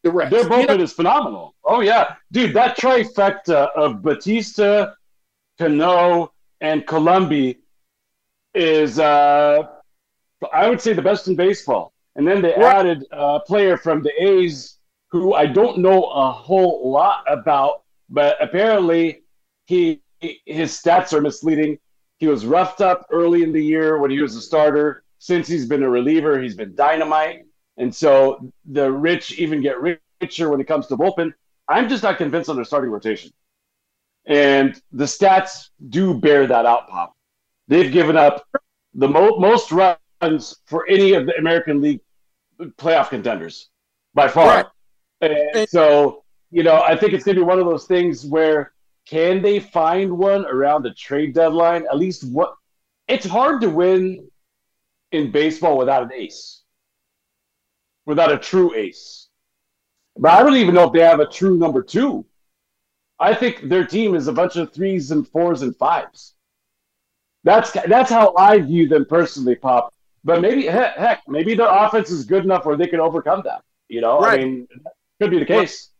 [0.03, 0.32] the rest.
[0.32, 1.56] Their You bullpen know- is phenomenal.
[1.64, 4.95] Oh yeah, dude, that trifecta of Bautista,
[5.58, 6.32] Cano,
[6.62, 7.56] and Coulombe
[8.56, 9.64] is, uh,
[10.53, 11.93] I would say, the best in baseball.
[12.16, 12.76] And then they Right.
[12.76, 14.80] added a player from the A's
[15.10, 19.24] who I don't know a whole lot about, but apparently
[19.66, 20.01] he
[20.45, 21.78] his stats are misleading.
[22.18, 25.03] He was roughed up early in the year when he was a starter.
[25.20, 27.45] Since he's been a reliever, he's been dynamite.
[27.78, 31.34] And so the rich even get richer when it comes to bullpen.
[31.68, 33.32] I'm just not convinced on their starting rotation.
[34.26, 37.14] And the stats do bear that out, Pop.
[37.68, 38.45] They've given up
[38.93, 42.01] the mo- most runs for any of the American League
[42.78, 43.70] playoff contenders
[44.13, 44.72] by far.
[45.22, 45.32] Right.
[45.55, 48.72] And so you know, I think it's going to be one of those things where
[49.05, 51.86] can they find one around the trade deadline?
[51.91, 52.55] At least what
[53.09, 54.30] it's hard to win
[55.11, 56.63] in baseball without an ace,
[58.05, 59.28] without a true ace.
[60.18, 62.26] But I don't even know if they have a true number two.
[63.20, 66.36] I think their team is a bunch of threes and fours and fives.
[67.46, 69.93] That's that's how I view them personally, Pop.
[70.24, 73.64] But maybe heck, heck maybe their offense is good enough where they can overcome that.
[73.88, 74.39] You know, Right.
[74.39, 74.68] I mean,
[75.22, 75.91] could be the case.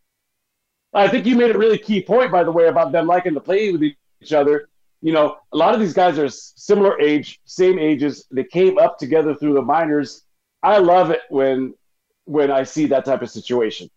[0.94, 3.40] I think you made a really key point, by the way, about them liking to
[3.40, 4.70] play with each other.
[5.02, 8.26] You know, a lot of these guys are similar age, same ages.
[8.32, 10.24] They came up together through the minors.
[10.64, 11.76] I love it when
[12.24, 13.88] when I see that type of situation.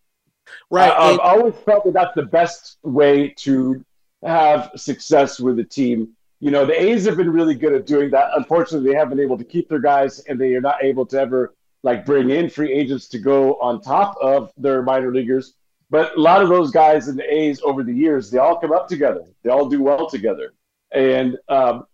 [0.69, 0.91] Right.
[0.91, 3.83] I, have always felt that that's the best way to
[4.23, 6.09] have success with a team.
[6.39, 8.31] You know, the A's have been really good at doing that.
[8.35, 11.19] Unfortunately, they haven't been able to keep their guys, and they are not able to
[11.19, 15.55] ever like bring in free agents to go on top of their minor leaguers.
[15.89, 18.71] But a lot of those guys in the A's over the years, they all come
[18.71, 19.23] up together.
[19.43, 20.53] They all do well together,
[20.91, 21.85] and um,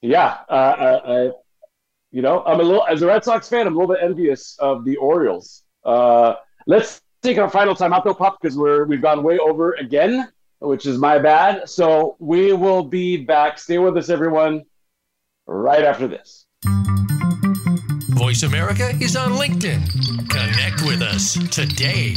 [0.00, 1.30] yeah, uh, I, I,
[2.10, 4.56] you know, I'm a little as a Red Sox fan, I'm a little bit envious
[4.58, 5.64] of the Orioles.
[5.84, 6.34] Uh,
[6.66, 10.28] let's take our final time out though, Pop, because we're we've gone way over again,
[10.60, 11.68] which is my bad.
[11.68, 13.58] So we will be back.
[13.58, 14.64] Stay with us, everyone,
[15.46, 16.46] right after this.
[18.10, 20.28] Voice America is on LinkedIn.
[20.30, 22.16] Connect with us today.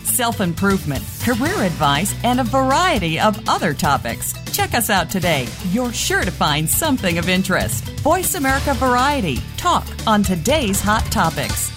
[0.11, 4.33] self improvement, career advice, and a variety of other topics.
[4.51, 5.47] Check us out today.
[5.71, 7.85] You're sure to find something of interest.
[8.01, 9.37] Voice America Variety.
[9.57, 11.71] Talk on today's hot topics.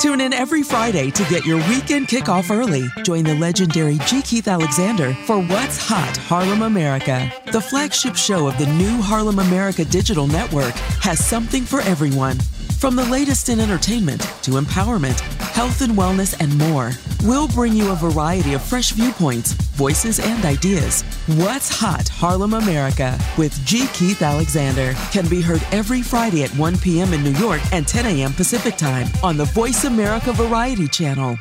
[0.00, 2.86] Tune in every Friday to get your weekend kickoff early.
[3.04, 4.22] Join the legendary G.
[4.22, 7.30] Keith Alexander for What's Hot Harlem America.
[7.52, 10.72] The flagship show of the new Harlem America Digital Network
[11.02, 12.38] has something for everyone.
[12.78, 15.20] From the latest in entertainment to empowerment,
[15.50, 16.92] health and wellness, and more,
[17.24, 21.02] we'll bring you a variety of fresh viewpoints, voices, and ideas.
[21.26, 23.86] What's Hot Harlem America with G.
[23.92, 27.12] Keith Alexander can be heard every Friday at 1 p.m.
[27.12, 28.32] in New York and 10 a.m.
[28.32, 31.36] Pacific Time on the Voice America Variety Channel.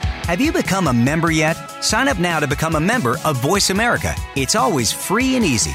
[0.00, 1.54] Have you become a member yet?
[1.82, 4.14] Sign up now to become a member of Voice America.
[4.36, 5.74] It's always free and easy.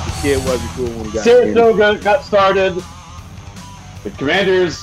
[0.21, 1.23] Kid wasn't cool when he got.
[1.23, 2.75] Saratoga got started.
[4.03, 4.79] The Commanders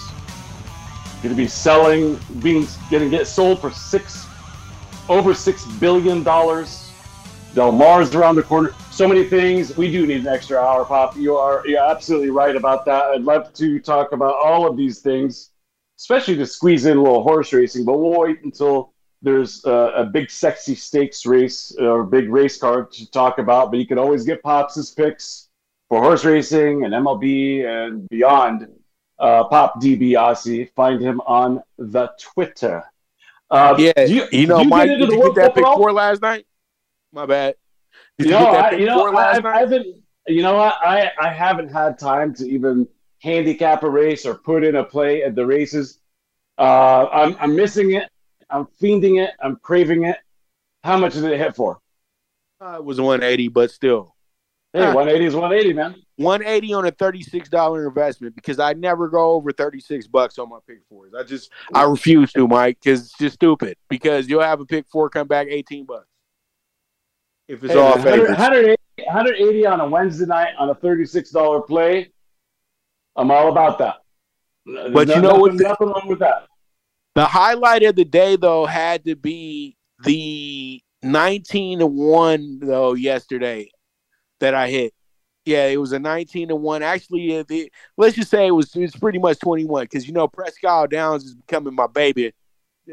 [1.23, 4.27] going to be selling, being going to get sold for six,
[5.09, 6.93] over six billion dollars.
[7.55, 8.75] Del Mar's around the corner.
[8.91, 9.77] So many things.
[9.77, 11.17] We do need an extra hour, Pop.
[11.17, 13.05] You are you're absolutely right about that.
[13.05, 15.51] I'd love to talk about all of these things,
[15.99, 17.85] especially to squeeze in a little horse racing.
[17.85, 18.93] But we'll wait until
[19.23, 23.71] there's uh, a big sexy stakes race or big race card to talk about.
[23.71, 25.49] But you can always get Pop's picks
[25.89, 28.69] for horse racing and MLB and beyond.
[29.19, 30.73] Uh, Pop DiBiase.
[30.77, 32.85] Find him on the Twitter.
[33.51, 36.47] Uh, Yeah, do you, know, get Mike, did you get that pick four last night?
[37.13, 37.57] My bad.
[38.19, 39.55] Did You you, I, pick you know, last I, night?
[39.57, 40.03] I haven't.
[40.29, 40.77] You know what?
[40.83, 42.87] I I haven't had time to even
[43.21, 45.99] handicap a race or put in a play at the races.
[46.59, 48.09] Uh, I'm I'm missing it.
[48.51, 49.33] I'm fiending it.
[49.43, 50.17] I'm craving it.
[50.85, 51.79] How much did it hit for?
[52.61, 54.15] Uh, it was 180, but still.
[54.73, 55.95] Hey, 180 is 180, man.
[56.17, 60.81] 180 on a $36 investment because I never go over 36 bucks on my pick
[60.89, 61.15] fours.
[61.19, 63.77] I just I refuse to, Mike, because it's just stupid.
[63.89, 66.07] Because you'll have a pick four come back 18 bucks.
[67.47, 68.77] If it's Hey, all man, 100 180,
[69.07, 72.13] 180 on a Wednesday night on a $36 play.
[73.17, 73.97] I'm all about that.
[74.67, 75.57] but you know nothing, what?
[75.57, 76.47] The, nothing wrong with that.
[77.19, 83.73] The highlight of the day though had to be the 19 to 1 though yesterday
[84.39, 84.95] that I hit.
[85.45, 86.85] Yeah, it was a 19 to 1.
[86.85, 90.65] Actually, the, let's just say it was it's pretty much 21 because you know Presque
[90.65, 92.33] Isle Downs is becoming my baby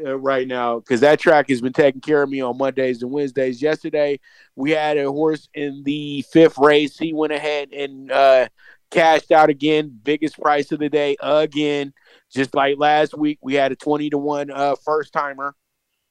[0.04, 3.12] uh, right now because that track has been taking care of me on Mondays and
[3.12, 3.62] Wednesdays.
[3.62, 4.18] Yesterday,
[4.56, 6.98] we had a horse in the fifth race.
[6.98, 8.48] He went ahead and uh,
[8.90, 11.92] cashed out again, biggest price of the day again.
[12.32, 15.54] Just like last week, we had a 20 to 1 uh, first timer,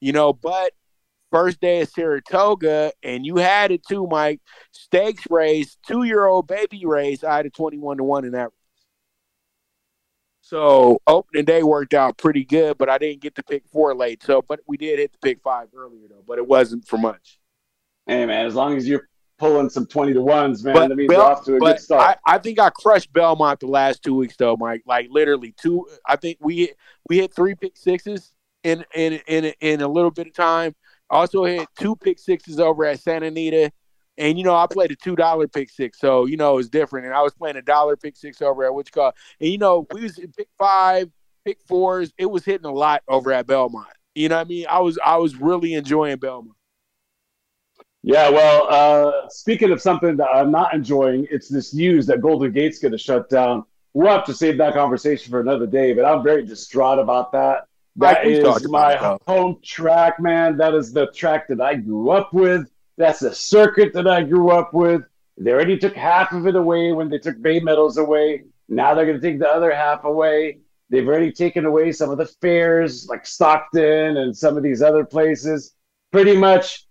[0.00, 0.72] you know, but
[1.30, 4.40] first day of Saratoga, and you had it too, Mike.
[4.72, 7.22] Stakes race, two year old baby race.
[7.22, 8.50] I had a 21 to 1 in that
[10.46, 14.22] so opening day worked out pretty good, but I didn't get to pick four late.
[14.22, 17.40] So, but we did hit the pick five earlier though, but it wasn't for much.
[18.06, 19.08] Hey man, as long as you're
[19.38, 22.18] pulling some twenty to ones, man, But that means Bel- off to a good start.
[22.26, 24.82] I, I think I crushed Belmont the last two weeks though, Mike.
[24.86, 25.86] Like literally two.
[26.06, 26.76] I think we hit,
[27.08, 28.32] we hit three pick sixes
[28.64, 30.74] in in in in a little bit of time.
[31.08, 33.72] Also hit two pick sixes over at Santa Anita.
[34.18, 37.06] And you know, I played a two dollar pick six, so you know it's different.
[37.06, 39.12] And I was playing a dollar pick six over at which call.
[39.40, 41.10] And you know, we was in pick five,
[41.44, 42.12] pick fours.
[42.16, 43.88] It was hitting a lot over at Belmont.
[44.14, 44.66] You know what I mean?
[44.70, 46.56] I was I was really enjoying Belmont.
[48.06, 52.52] Yeah, well, uh, speaking of something that I'm not enjoying, it's this news that Golden
[52.52, 53.64] Gate's going to shut down.
[53.94, 57.64] We'll have to save that conversation for another day, but I'm very distraught about that.
[57.96, 59.18] That is my though.
[59.26, 60.56] home track, man.
[60.56, 62.70] That is the track that I grew up with.
[62.96, 65.02] That's the circuit that I grew up with.
[65.36, 68.44] They already took half of it away when they took Bay Meadows away.
[68.68, 70.60] Now they're going to take the other half away.
[70.90, 75.04] They've already taken away some of the fairs like Stockton and some of these other
[75.04, 75.74] places.
[76.12, 76.85] Pretty much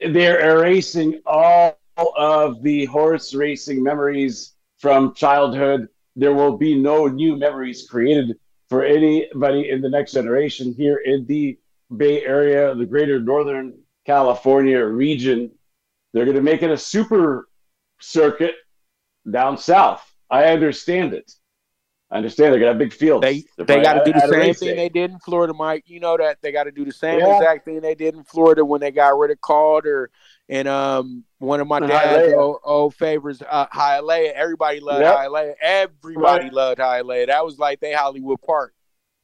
[0.00, 1.78] they're erasing all
[2.16, 5.88] of the horse racing memories from childhood.
[6.14, 8.38] There will be no new memories created
[8.68, 11.58] for anybody in the next generation here in the
[11.96, 13.74] Bay Area, the greater Northern
[14.04, 15.50] California region.
[16.12, 17.48] They're going to make it a super
[18.00, 18.54] circuit
[19.30, 20.02] down south.
[20.30, 21.32] I understand it.
[22.10, 23.22] I understand they're going to have big fields.
[23.22, 25.84] They They're they got to do the same thing they did in Florida, Mike.
[25.86, 27.32] You know that they got to do the same Yeah.
[27.32, 30.10] exact thing they did in Florida when they got rid of Calder
[30.48, 34.32] and um one of my dad's old, old favorites, uh, Hialeah.
[34.34, 35.16] Everybody loved Yep.
[35.16, 35.54] Hialeah.
[35.60, 36.52] Everybody Right.
[36.52, 37.26] loved Hialeah.
[37.26, 38.72] That was like they Hollywood Park.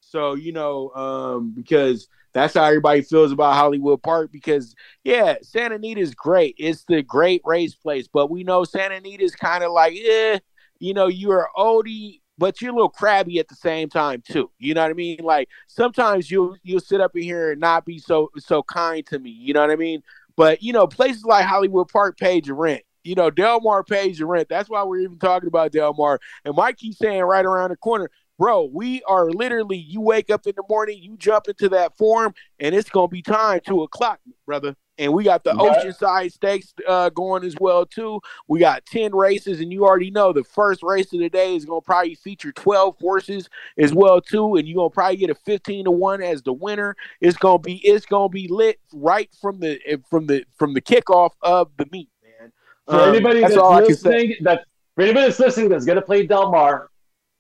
[0.01, 4.33] So you know, um, because that's how everybody feels about Hollywood Park.
[4.33, 4.75] Because
[5.05, 6.57] yeah, Santa Anita is great.
[6.59, 10.41] It's the great race place, but we know Santa Anita is kind of like, eh,
[10.81, 14.51] you know, you're oldie, but you're a little crabby at the same time too.
[14.59, 15.19] You know what I mean?
[15.23, 19.19] Like sometimes you'll you'll sit up in here and not be so so kind to
[19.19, 19.31] me.
[19.31, 20.03] You know what I mean?
[20.37, 22.83] But you know, places like Hollywood Park pays your rent.
[23.05, 24.49] You know, Del Mar pays your rent.
[24.49, 26.21] That's why we're even talking about Del Mar.
[26.45, 28.11] And Mike keeps saying right around the corner,
[28.43, 32.35] bro, we are literally you wake up in the morning, you jump into that form,
[32.59, 34.75] and it's gonna be time two o'clock, brother.
[34.99, 35.87] And we got the Right.
[35.87, 38.21] Oceanside Stakes uh, going as well too.
[38.49, 41.65] We got ten races, and you already know the first race of the day is
[41.65, 45.85] gonna probably feature twelve horses as well too, and you're gonna probably get a fifteen
[45.85, 46.97] to one as the winner.
[47.21, 49.79] It's gonna be it's gonna be lit right from the
[50.11, 52.51] from the from the kickoff of the meet, man.
[52.89, 54.11] For Um, anybody that's that's, all I can say.
[54.11, 54.65] listening, that
[54.97, 56.91] for anybody that's listening that's going to play Del Mar,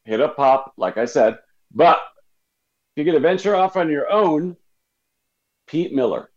[0.04, 1.38] hit a Pop, like I said.
[1.72, 1.98] But
[2.94, 4.56] if you're going to venture off on your own,
[5.66, 6.30] Pete Miller.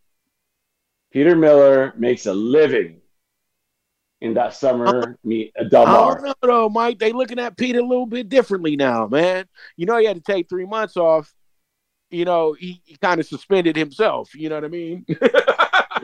[1.11, 3.01] Peter Miller makes a living
[4.21, 5.15] in that summer oh.
[5.23, 6.15] meet a Del I Mar.
[6.15, 6.99] don't know though, Mike.
[6.99, 9.45] They looking at Pete a little bit differently now, man.
[9.77, 11.33] You know, he had to take three months off.
[12.09, 14.33] You know, he, he kind of suspended himself.
[14.35, 15.05] You know what I mean?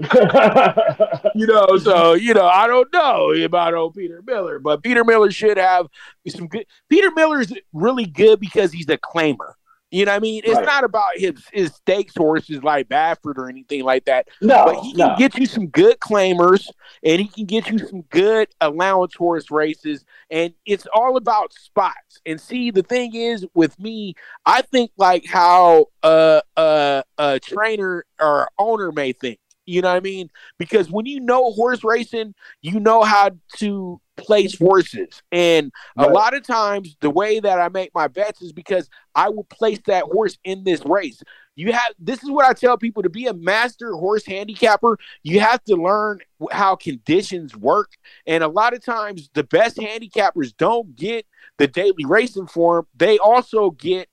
[1.36, 5.32] you know, so you know, I don't know about old Peter Miller, but Peter Miller
[5.32, 5.88] should have
[6.28, 6.66] some good.
[6.90, 9.54] Peter Miller's really good because he's a claimer.
[9.94, 10.42] You know what I mean?
[10.46, 10.66] It's Right.
[10.66, 14.30] not about his his stakes horses like Baffert or anything like that.
[14.42, 15.16] No, but he can no.
[15.18, 16.70] get you some good claimers
[17.04, 20.06] and he can get you some good allowance horse races.
[20.30, 22.22] And it's all about spots.
[22.26, 28.06] And see, the thing is with me, I think like how uh, uh, a trainer
[28.18, 29.40] or owner may think.
[29.72, 30.30] You know what I mean?
[30.58, 35.22] Because when you know horse racing, you know how to place horses.
[35.32, 36.14] And a Right.
[36.14, 39.80] lot of times, the way that I make my bets is because I will place
[39.88, 41.22] that horse in this race.
[41.56, 44.98] You have this is what I tell people to be a master horse handicapper.
[45.24, 46.20] You have to learn
[46.52, 47.92] how conditions work,
[48.26, 51.26] and a lot of times the best handicappers don't get
[51.58, 52.88] the daily racing form.
[52.96, 54.10] They also get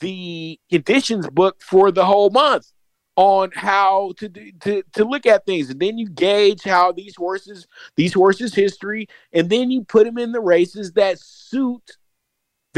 [0.00, 2.72] the conditions book for the whole month
[3.18, 7.16] on how to do, to to look at things, and then you gauge how these
[7.16, 7.66] horses
[7.96, 11.97] these horses history, and then you put them in the races that suit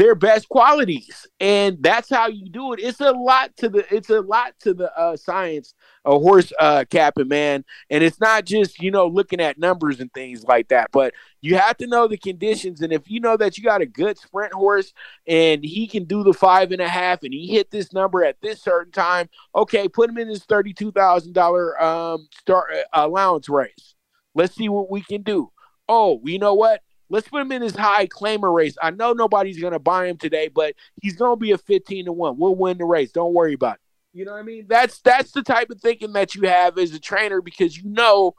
[0.01, 1.27] their best qualities.
[1.39, 2.79] And that's how you do it.
[2.81, 5.75] It's a lot to the it's a lot to the uh, science
[6.05, 7.63] of horse uh, capping man.
[7.91, 11.55] And it's not just you know looking at numbers and things like that but you
[11.55, 12.81] have to know the conditions.
[12.81, 14.91] And if you know that you got a good sprint horse
[15.27, 18.41] and he can do the five and a half and he hit this number at
[18.41, 23.93] this certain time okay put him in his $32000 um start uh, allowance race.
[24.33, 25.51] Let's see what we can do.
[25.87, 26.81] Oh you know what
[27.11, 28.77] Let's put him in his high claimer race.
[28.81, 32.05] I know nobody's going to buy him today, but he's going to be a 15
[32.05, 32.37] to 1.
[32.37, 33.11] We'll win the race.
[33.11, 33.81] Don't worry about it.
[34.13, 34.65] You know what I mean?
[34.67, 38.35] That's that's the type of thinking that you have as a trainer because you know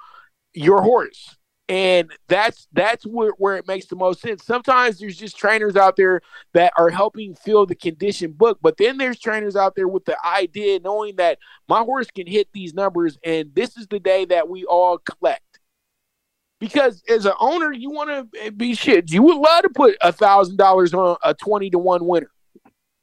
[0.54, 1.36] your horse.
[1.68, 4.44] And that's that's where, where it makes the most sense.
[4.44, 6.20] Sometimes there's just trainers out there
[6.52, 10.16] that are helping fill the condition book, but then there's trainers out there with the
[10.26, 14.48] idea knowing that my horse can hit these numbers and this is the day that
[14.48, 15.51] we all collect
[16.62, 19.10] because as an owner, you want to be shit.
[19.10, 22.30] You would love to put a thousand dollars on a twenty to one winner,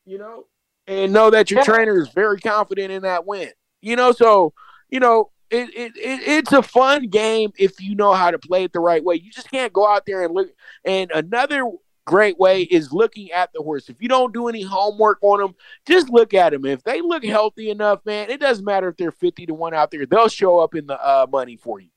[0.05, 0.45] you know,
[0.87, 3.49] and know that your trainer is very confident in that win.
[3.81, 4.53] You know, so
[4.89, 8.63] you know it, it, it it's a fun game if you know how to play
[8.63, 9.15] it the right way.
[9.15, 10.47] You just can't go out there and look.
[10.85, 11.69] And another
[12.05, 13.89] great way is looking at the horse.
[13.89, 15.53] If you don't do any homework on them,
[15.85, 16.65] just look at them.
[16.65, 19.91] If they look healthy enough, man, it doesn't matter if they're fifty to one out
[19.91, 21.89] there; they'll show up in the uh, money for you.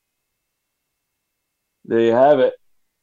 [1.84, 2.54] There you have it.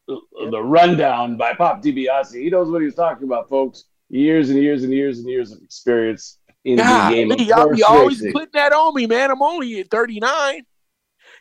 [0.08, 2.42] The rundown by Pop DiBiase.
[2.42, 3.86] He knows what he's talking about, folks.
[4.10, 7.32] Years and years and years and years of experience in God, the game.
[7.32, 8.34] of y'all be always racing.
[8.34, 9.30] putting that on me, man.
[9.30, 10.64] I'm only at 39.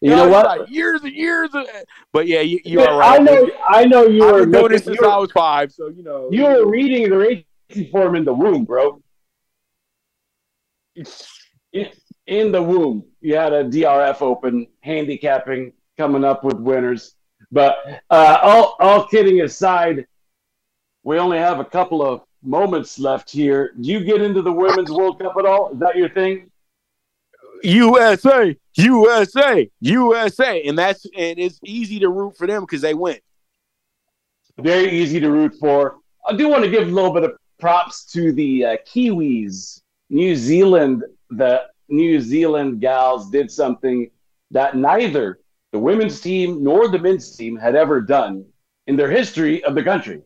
[0.00, 0.46] You know what?
[0.46, 1.66] Like years and years, of,
[2.12, 3.20] but yeah, you, you are right.
[3.20, 6.04] I know, I know you I've were doing this since I was five, so you
[6.04, 9.02] know you were reading the racing form in the womb, bro.
[12.26, 17.14] In the womb, you had a DRF open, handicapping, coming up with winners.
[17.50, 20.06] But uh, all, all kidding aside,
[21.02, 23.72] we only have a couple of moments left here.
[23.80, 25.72] Do you get into the Women's World Cup at all?
[25.72, 26.50] Is that your thing?
[27.62, 33.18] USA, USA, USA, and that's and it's easy to root for them because they win.
[34.58, 35.98] Very easy to root for.
[36.26, 39.80] I do want to give a little bit of props to the uh, Kiwis,
[40.10, 41.04] New Zealand.
[41.30, 44.10] The New Zealand gals did something
[44.50, 45.40] that neither
[45.72, 48.44] the women's team nor the men's team had ever done
[48.86, 50.22] in their history of the country.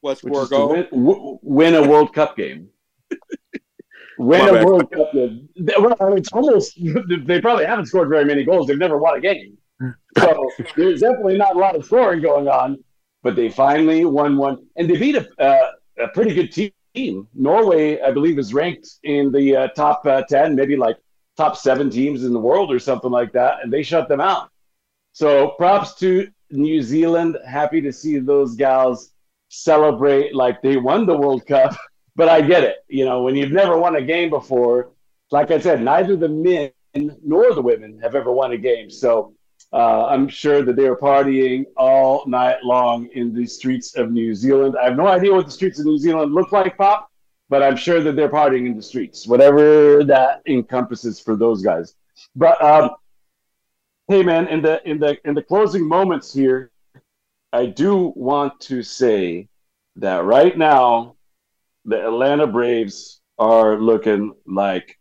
[0.00, 2.68] What's to win, w- win, a World Cup game.
[4.18, 5.48] win My a World Cup game.
[5.56, 6.78] Well, I mean, it's almost,
[7.26, 8.66] they probably haven't scored very many goals.
[8.66, 9.56] They've never won a game.
[10.18, 12.82] So there's definitely not a lot of scoring going on,
[13.22, 14.66] but they finally won one.
[14.76, 17.26] And they beat a, uh, a pretty good team.
[17.34, 20.98] Norway, I believe, is ranked in the uh, top uh, 10, maybe like
[21.36, 23.58] top seven teams in the world or something like that.
[23.62, 24.50] And they shut them out.
[25.14, 27.38] So props to New Zealand.
[27.46, 29.12] Happy to see those gals
[29.48, 31.74] celebrate like they won the World Cup.
[32.16, 32.76] But I get it.
[32.86, 34.92] You know, when you've never won a game before,
[35.32, 36.70] like I said, neither the men
[37.24, 38.88] nor the women have ever won a game.
[38.88, 39.34] So
[39.72, 44.32] uh, I'm sure that they are partying all night long in the streets of New
[44.32, 44.76] Zealand.
[44.80, 47.10] I have no idea what the streets of New Zealand look like, Pop,
[47.48, 51.96] but I'm sure that they're partying in the streets, whatever that encompasses for those guys.
[52.36, 52.90] But um,
[54.06, 56.70] Hey man, in the in the in the closing moments here,
[57.54, 59.48] I do want to say
[59.96, 61.16] that right now
[61.86, 64.98] the Atlanta Braves are looking like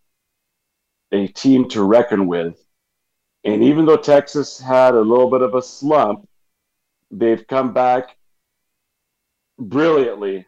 [1.11, 2.65] a team to reckon with.
[3.43, 6.29] And even though Texas had a little bit of a slump,
[7.11, 8.15] they've come back
[9.59, 10.45] brilliantly.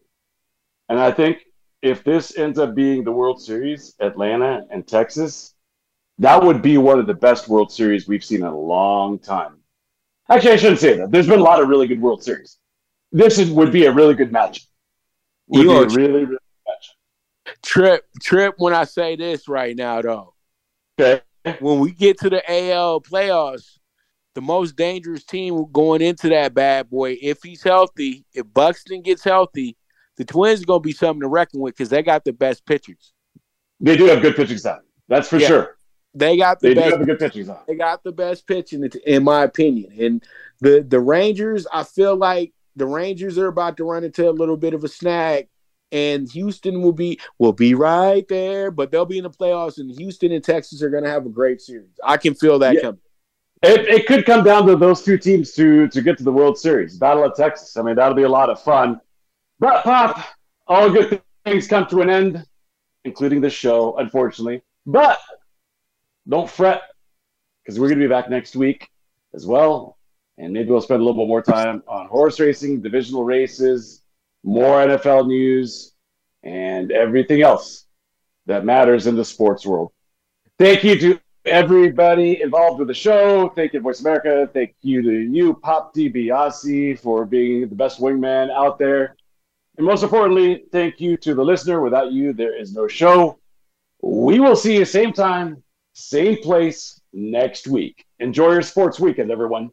[0.87, 1.39] And I think
[1.81, 5.54] if this ends up being the World Series, Atlanta and Texas,
[6.19, 9.57] that would be one of the best World Series we've seen in a long time.
[10.29, 11.11] Actually, I shouldn't say that.
[11.11, 12.57] There's been a lot of really good World Series.
[13.11, 14.67] This is, would be a really good match.
[15.47, 16.37] Would you know, be a really, really
[16.67, 17.55] match.
[17.63, 18.55] Trip, trip.
[18.57, 20.33] When I say this right now, though,
[20.99, 21.21] okay.
[21.59, 23.77] When we get to the AL playoffs,
[24.33, 29.23] the most dangerous team going into that bad boy, if he's healthy, if Buxton gets
[29.23, 29.77] healthy,
[30.17, 33.13] the Twins are gonna be something to reckon with because they got the best pitchers.
[33.79, 34.79] They do have good pitching staff.
[35.07, 35.47] That's for yeah.
[35.47, 35.77] sure.
[36.15, 36.99] They got the they best.
[36.99, 37.55] the good pitching.
[37.67, 39.93] They got the best pitching, in my opinion.
[39.99, 40.23] And
[40.61, 44.55] the the Rangers, I feel like the Rangers are about to run into a little
[44.55, 45.49] bit of a snag,
[45.91, 49.77] and Houston will be will be right there, but they'll be in the playoffs.
[49.77, 51.99] And Houston and Texas are going to have a great series.
[52.01, 52.81] I can feel that yeah.
[52.81, 53.01] coming.
[53.61, 56.57] It, it could come down to those two teams to to get to the World
[56.57, 57.75] Series, Battle of Texas.
[57.75, 59.01] I mean, that'll be a lot of fun.
[59.59, 60.23] But pop,
[60.65, 62.45] all good things come to an end,
[63.03, 64.61] including this show, unfortunately.
[64.85, 65.19] But
[66.27, 66.81] don't fret
[67.63, 68.89] because we're going to be back next week
[69.33, 69.97] as well.
[70.37, 74.01] And maybe we'll spend a little bit more time on horse racing, divisional races,
[74.43, 75.93] more NFL news,
[76.43, 77.85] and everything else
[78.45, 79.91] that matters in the sports world.
[80.59, 83.49] Thank you to everybody involved with the show.
[83.49, 84.49] Thank you, Voice America.
[84.53, 89.15] Thank you to you, Pop DiBiase, for being the best wingman out there.
[89.77, 91.81] And most importantly, thank you to the listener.
[91.81, 93.39] Without you, there is no show.
[94.01, 95.63] We will see you same time,
[95.95, 98.05] same place next week.
[98.19, 99.71] Enjoy your sports weekend, everyone.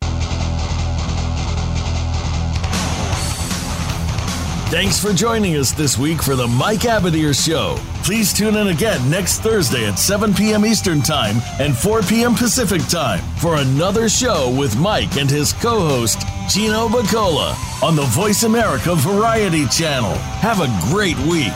[4.71, 7.77] Thanks for joining us this week for the Mike Abadir Show.
[8.05, 10.65] Please tune in again next Thursday at 7 p.m.
[10.65, 12.35] Eastern Time and 4 p.m.
[12.35, 18.07] Pacific Time for another show with Mike and his co host, Gino Bacola, on the
[18.07, 20.15] Voice America Variety Channel.
[20.41, 21.53] Have a great week.